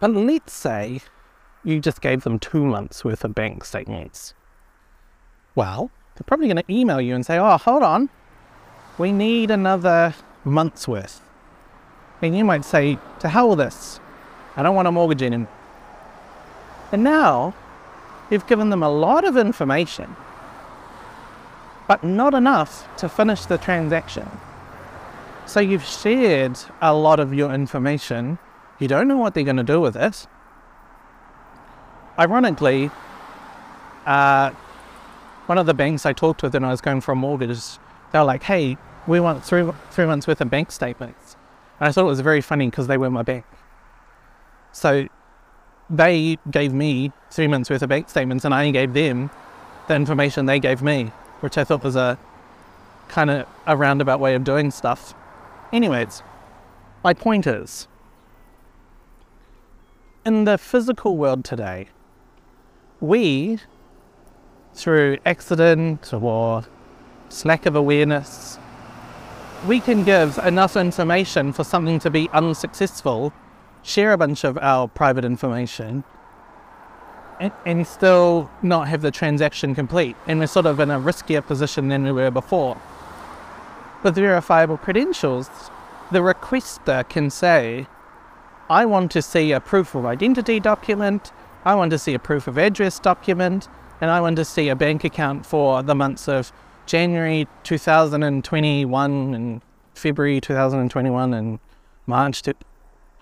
But 0.00 0.12
let's 0.12 0.52
say 0.52 1.00
you 1.64 1.80
just 1.80 2.00
gave 2.00 2.22
them 2.22 2.38
two 2.38 2.64
months 2.64 3.04
worth 3.04 3.24
of 3.24 3.34
bank 3.34 3.64
statements. 3.64 4.34
Well, 5.54 5.90
they're 6.14 6.24
probably 6.24 6.46
going 6.46 6.62
to 6.62 6.72
email 6.72 7.00
you 7.00 7.14
and 7.14 7.26
say, 7.26 7.38
oh, 7.38 7.56
hold 7.58 7.82
on, 7.82 8.08
we 8.96 9.12
need 9.12 9.50
another 9.50 10.14
month's 10.44 10.88
worth. 10.88 11.20
And 12.22 12.36
you 12.36 12.44
might 12.44 12.64
say, 12.64 12.98
to 13.20 13.28
hell 13.28 13.50
with 13.50 13.58
this. 13.58 14.00
I 14.56 14.62
don't 14.62 14.74
want 14.74 14.88
a 14.88 14.92
mortgage 14.92 15.22
anymore. 15.22 15.48
And 16.90 17.04
now 17.04 17.54
you've 18.30 18.46
given 18.46 18.70
them 18.70 18.82
a 18.82 18.90
lot 18.90 19.24
of 19.24 19.36
information, 19.36 20.16
but 21.88 22.04
not 22.04 22.34
enough 22.34 22.86
to 22.98 23.08
finish 23.08 23.46
the 23.46 23.58
transaction. 23.58 24.28
So 25.46 25.60
you've 25.60 25.84
shared 25.84 26.58
a 26.80 26.94
lot 26.94 27.18
of 27.18 27.32
your 27.32 27.52
information. 27.52 28.38
You 28.78 28.86
don't 28.86 29.08
know 29.08 29.16
what 29.16 29.34
they're 29.34 29.42
going 29.42 29.56
to 29.56 29.62
do 29.62 29.80
with 29.80 29.96
it. 29.96 30.26
Ironically, 32.18 32.90
uh, 34.04 34.50
one 35.46 35.56
of 35.56 35.64
the 35.64 35.72
banks 35.74 36.04
I 36.04 36.12
talked 36.12 36.42
with 36.42 36.52
when 36.52 36.64
I 36.64 36.70
was 36.70 36.82
going 36.82 37.00
for 37.00 37.12
a 37.12 37.16
mortgage, 37.16 37.78
they 38.12 38.18
were 38.18 38.24
like, 38.26 38.42
hey, 38.42 38.76
we 39.06 39.18
want 39.18 39.42
three, 39.42 39.66
three 39.90 40.04
months 40.04 40.26
worth 40.26 40.42
of 40.42 40.50
bank 40.50 40.70
statements. 40.70 41.36
And 41.80 41.88
I 41.88 41.92
thought 41.92 42.02
it 42.02 42.08
was 42.08 42.20
very 42.20 42.42
funny 42.42 42.68
because 42.68 42.86
they 42.86 42.98
were 42.98 43.08
my 43.08 43.22
bank. 43.22 43.46
So 44.72 45.08
they 45.88 46.36
gave 46.50 46.74
me 46.74 47.12
three 47.30 47.48
months 47.48 47.70
worth 47.70 47.82
of 47.82 47.88
bank 47.88 48.10
statements 48.10 48.44
and 48.44 48.54
I 48.54 48.70
gave 48.70 48.92
them 48.92 49.30
the 49.86 49.94
information 49.94 50.44
they 50.44 50.60
gave 50.60 50.82
me, 50.82 51.12
which 51.40 51.58
I 51.58 51.64
thought 51.64 51.84
was 51.84 51.96
a 51.96 52.18
kind 53.08 53.30
of 53.30 53.46
a 53.66 53.76
roundabout 53.76 54.20
way 54.20 54.34
of 54.34 54.44
doing 54.44 54.70
stuff. 54.70 55.14
Anyways, 55.72 56.22
my 57.02 57.14
point 57.14 57.46
is 57.46 57.88
in 60.24 60.44
the 60.44 60.58
physical 60.58 61.16
world 61.16 61.44
today, 61.44 61.88
we, 63.00 63.58
through 64.74 65.16
accident 65.24 66.12
or 66.12 66.64
lack 67.44 67.64
of 67.66 67.74
awareness, 67.74 68.58
we 69.66 69.80
can 69.80 70.04
give 70.04 70.38
enough 70.38 70.76
information 70.76 71.52
for 71.52 71.64
something 71.64 71.98
to 72.00 72.10
be 72.10 72.28
unsuccessful, 72.32 73.32
share 73.82 74.12
a 74.12 74.18
bunch 74.18 74.44
of 74.44 74.58
our 74.58 74.86
private 74.86 75.24
information, 75.24 76.04
and, 77.40 77.52
and 77.64 77.86
still 77.86 78.50
not 78.62 78.88
have 78.88 79.02
the 79.02 79.10
transaction 79.10 79.74
complete. 79.74 80.16
And 80.26 80.40
we're 80.40 80.46
sort 80.46 80.66
of 80.66 80.80
in 80.80 80.90
a 80.90 80.98
riskier 80.98 81.44
position 81.44 81.88
than 81.88 82.04
we 82.04 82.12
were 82.12 82.30
before. 82.30 82.80
With 84.02 84.14
verifiable 84.14 84.76
credentials, 84.76 85.48
the 86.10 86.20
requester 86.20 87.08
can 87.08 87.30
say, 87.30 87.86
I 88.70 88.84
want 88.84 89.10
to 89.12 89.22
see 89.22 89.52
a 89.52 89.60
proof 89.60 89.94
of 89.94 90.04
identity 90.04 90.60
document, 90.60 91.32
I 91.64 91.74
want 91.74 91.90
to 91.90 91.98
see 91.98 92.14
a 92.14 92.18
proof 92.18 92.46
of 92.46 92.58
address 92.58 92.98
document, 92.98 93.68
and 94.00 94.10
I 94.10 94.20
want 94.20 94.36
to 94.36 94.44
see 94.44 94.68
a 94.68 94.76
bank 94.76 95.04
account 95.04 95.44
for 95.44 95.82
the 95.82 95.94
months 95.94 96.28
of 96.28 96.52
January 96.86 97.48
2021 97.64 99.34
and 99.34 99.60
February 99.94 100.40
2021 100.40 101.34
and 101.34 101.58
March 102.06 102.42
to, 102.42 102.54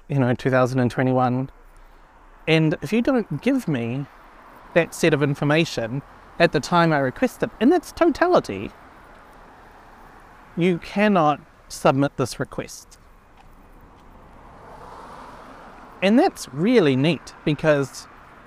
you 0.09 0.19
know 0.19 0.35
2021. 0.35 1.51
And 2.47 2.77
if 2.83 2.93
you 2.93 3.03
don't 3.03 3.43
give 3.43 3.67
me 3.67 4.07
that 4.75 4.95
set 4.95 5.15
of 5.15 5.23
information 5.23 6.03
at 6.39 6.53
the 6.53 6.61
time 6.61 6.93
I 6.93 6.99
request 6.99 7.43
it 7.43 7.51
in 7.61 7.73
its 7.73 7.93
totality, 7.93 8.71
you 10.57 10.79
cannot 10.79 11.41
submit 11.69 12.17
this 12.17 12.39
request. 12.39 12.99
And 16.03 16.19
that's 16.19 16.49
really 16.53 16.95
neat 16.95 17.35
because 17.45 18.07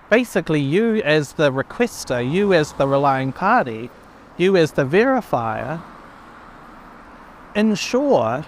basically 0.09 0.61
you 0.61 0.97
as 0.97 1.33
the 1.33 1.51
requester, 1.51 2.19
you 2.29 2.53
as 2.53 2.73
the 2.73 2.87
relying 2.87 3.33
party, 3.33 3.89
you 4.37 4.55
as 4.55 4.73
the 4.73 4.85
verifier, 4.85 5.81
ensure 7.55 8.45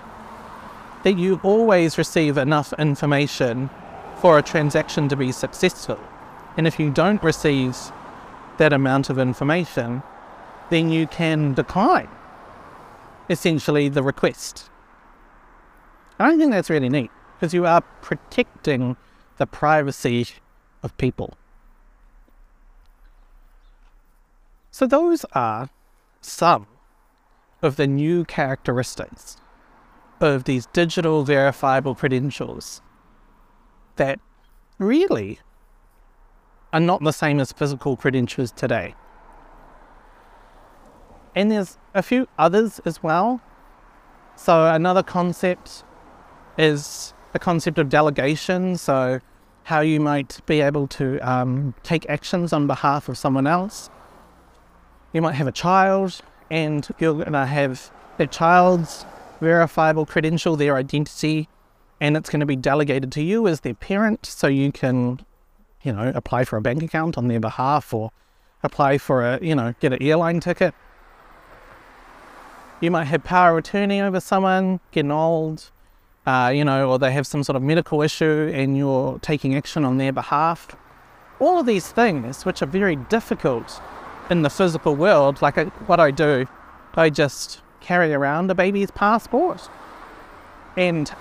that 1.03 1.17
you 1.17 1.39
always 1.43 1.97
receive 1.97 2.37
enough 2.37 2.73
information 2.73 3.69
for 4.21 4.37
a 4.37 4.43
transaction 4.43 5.09
to 5.09 5.15
be 5.15 5.31
successful. 5.31 5.99
And 6.55 6.67
if 6.67 6.79
you 6.79 6.91
don't 6.91 7.21
receive 7.23 7.75
that 8.57 8.71
amount 8.71 9.09
of 9.09 9.17
information, 9.17 10.03
then 10.69 10.91
you 10.91 11.07
can 11.07 11.55
decline 11.55 12.07
essentially 13.29 13.89
the 13.89 14.03
request. 14.03 14.69
I 16.19 16.37
think 16.37 16.51
that's 16.51 16.69
really 16.69 16.89
neat 16.89 17.09
because 17.35 17.51
you 17.51 17.65
are 17.65 17.81
protecting 18.01 18.95
the 19.37 19.47
privacy 19.47 20.27
of 20.83 20.95
people. 20.97 21.33
So, 24.69 24.85
those 24.85 25.25
are 25.33 25.69
some 26.21 26.67
of 27.63 27.75
the 27.75 27.87
new 27.87 28.23
characteristics 28.23 29.37
of 30.19 30.43
these 30.43 30.67
digital 30.67 31.23
verifiable 31.23 31.95
credentials 31.95 32.81
that 33.95 34.19
really 34.77 35.39
are 36.73 36.79
not 36.79 37.03
the 37.03 37.11
same 37.11 37.39
as 37.39 37.51
physical 37.51 37.95
credentials 37.95 38.51
today. 38.51 38.95
And 41.35 41.51
there's 41.51 41.77
a 41.93 42.03
few 42.03 42.27
others 42.37 42.79
as 42.85 43.01
well. 43.01 43.41
So, 44.35 44.65
another 44.65 45.03
concept 45.03 45.83
is 46.57 47.13
the 47.33 47.39
concept 47.39 47.77
of 47.77 47.89
delegation. 47.89 48.77
So, 48.77 49.19
how 49.63 49.81
you 49.81 49.99
might 49.99 50.41
be 50.45 50.61
able 50.61 50.87
to 50.87 51.19
um, 51.19 51.73
take 51.83 52.09
actions 52.09 52.51
on 52.51 52.67
behalf 52.67 53.07
of 53.07 53.17
someone 53.17 53.47
else. 53.47 53.89
You 55.13 55.21
might 55.21 55.35
have 55.35 55.47
a 55.47 55.51
child, 55.51 56.21
and 56.49 56.87
you're 56.99 57.13
going 57.13 57.33
to 57.33 57.45
have 57.45 57.91
the 58.17 58.27
child's 58.27 59.05
verifiable 59.39 60.05
credential, 60.05 60.55
their 60.55 60.75
identity, 60.75 61.47
and 62.01 62.17
it's 62.17 62.31
going 62.31 62.39
to 62.39 62.47
be 62.47 62.55
delegated 62.55 63.11
to 63.11 63.21
you 63.21 63.47
as 63.47 63.61
their 63.61 63.75
parent, 63.75 64.25
so 64.25 64.47
you 64.47 64.71
can, 64.71 65.23
you 65.83 65.93
know, 65.93 66.11
apply 66.15 66.43
for 66.43 66.57
a 66.57 66.61
bank 66.61 66.81
account 66.81 67.15
on 67.15 67.27
their 67.27 67.39
behalf 67.39 67.93
or 67.93 68.11
apply 68.63 68.97
for 68.97 69.23
a, 69.23 69.39
you 69.39 69.53
know, 69.53 69.75
get 69.79 69.93
an 69.93 70.01
airline 70.01 70.39
ticket. 70.39 70.73
You 72.81 72.89
might 72.89 73.03
have 73.05 73.23
power 73.23 73.51
of 73.51 73.59
attorney 73.59 74.01
over 74.01 74.19
someone, 74.19 74.79
getting 74.91 75.11
old, 75.11 75.69
uh, 76.25 76.51
you 76.53 76.65
know, 76.65 76.89
or 76.89 76.97
they 76.97 77.11
have 77.11 77.27
some 77.27 77.43
sort 77.43 77.55
of 77.55 77.61
medical 77.61 78.01
issue 78.01 78.51
and 78.51 78.75
you're 78.75 79.19
taking 79.19 79.55
action 79.55 79.85
on 79.85 79.97
their 79.97 80.11
behalf. 80.11 80.75
All 81.39 81.59
of 81.59 81.67
these 81.67 81.87
things, 81.87 82.45
which 82.45 82.63
are 82.63 82.67
very 82.67 82.95
difficult 82.95 83.79
in 84.31 84.41
the 84.41 84.49
physical 84.49 84.95
world, 84.95 85.39
like 85.43 85.59
I, 85.59 85.65
what 85.85 85.99
I 85.99 86.09
do, 86.09 86.47
I 86.95 87.11
just 87.11 87.61
carry 87.79 88.11
around 88.11 88.49
a 88.49 88.55
baby's 88.55 88.89
passport. 88.89 89.69
And 90.75 91.13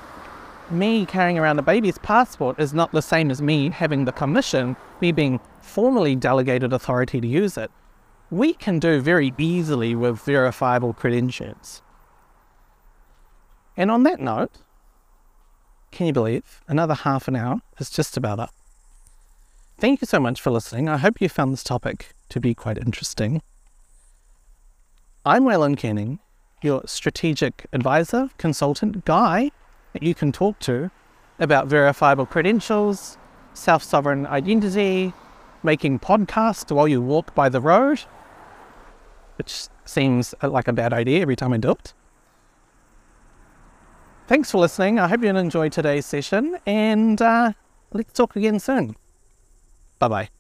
me 0.71 1.05
carrying 1.07 1.39
around 1.39 1.59
a 1.59 1.63
baby's 1.63 1.99
passport 1.99 2.59
is 2.61 2.73
not 2.73 2.93
the 2.93 3.03
same 3.03 3.31
as 3.31 3.43
me 3.43 3.71
having 3.71 4.05
the 4.05 4.13
commission, 4.13 4.77
me 5.01 5.13
being 5.13 5.41
formally 5.61 6.15
delegated 6.15 6.73
authority 6.73 7.21
to 7.21 7.27
use 7.27 7.57
it. 7.57 7.71
We 8.31 8.53
can 8.55 8.79
do 8.79 9.01
very 9.01 9.35
easily 9.39 9.95
with 9.95 10.21
verifiable 10.21 10.93
credentials. 10.93 11.83
And 13.77 13.91
on 13.91 14.05
that 14.05 14.21
note, 14.21 14.53
can 15.91 16.07
you 16.07 16.13
believe? 16.13 16.61
Another 16.69 16.95
half 16.95 17.27
an 17.27 17.37
hour 17.37 17.61
is 17.79 17.91
just 17.91 18.17
about 18.17 18.39
up. 18.39 18.55
Thank 19.79 20.01
you 20.01 20.07
so 20.07 20.21
much 20.21 20.41
for 20.41 20.51
listening. 20.51 20.89
I 20.89 20.99
hope 20.99 21.21
you 21.21 21.29
found 21.29 21.53
this 21.53 21.65
topic 21.65 22.15
to 22.29 22.39
be 22.39 22.55
quite 22.55 22.79
interesting. 22.79 23.43
I'm 25.25 25.45
Waylon 25.45 25.77
Kenning, 25.77 26.19
your 26.63 26.83
strategic 26.87 27.67
advisor, 27.73 28.31
consultant, 28.39 29.05
guy 29.05 29.51
that 29.93 30.03
you 30.03 30.15
can 30.15 30.33
talk 30.33 30.59
to 30.61 30.91
about 31.39 31.67
verifiable 31.67 32.27
credentials, 32.27 33.19
self 33.55 33.83
sovereign 33.83 34.27
identity, 34.27 35.13
making 35.63 35.99
podcasts 35.99 36.75
while 36.75 36.89
you 36.89 37.01
walk 37.01 37.35
by 37.35 37.49
the 37.49 37.61
road, 37.61 38.01
which 39.37 39.67
seems 39.85 40.35
like 40.43 40.69
a 40.69 40.73
bad 40.73 40.93
idea 40.93 41.21
every 41.21 41.37
time 41.37 41.53
I 41.53 41.59
do 41.59 41.73
it. 41.73 41.95
Thanks 44.27 44.51
for 44.51 44.59
listening. 44.59 45.01
I 45.01 45.09
hope 45.09 45.23
you 45.23 45.29
enjoyed 45.29 45.73
today's 45.73 46.07
session, 46.07 46.57
and 46.65 47.21
uh, 47.21 47.53
let's 47.93 48.13
talk 48.13 48.37
again 48.37 48.61
soon. 48.61 48.95
Bye 49.99 50.09
bye. 50.09 50.40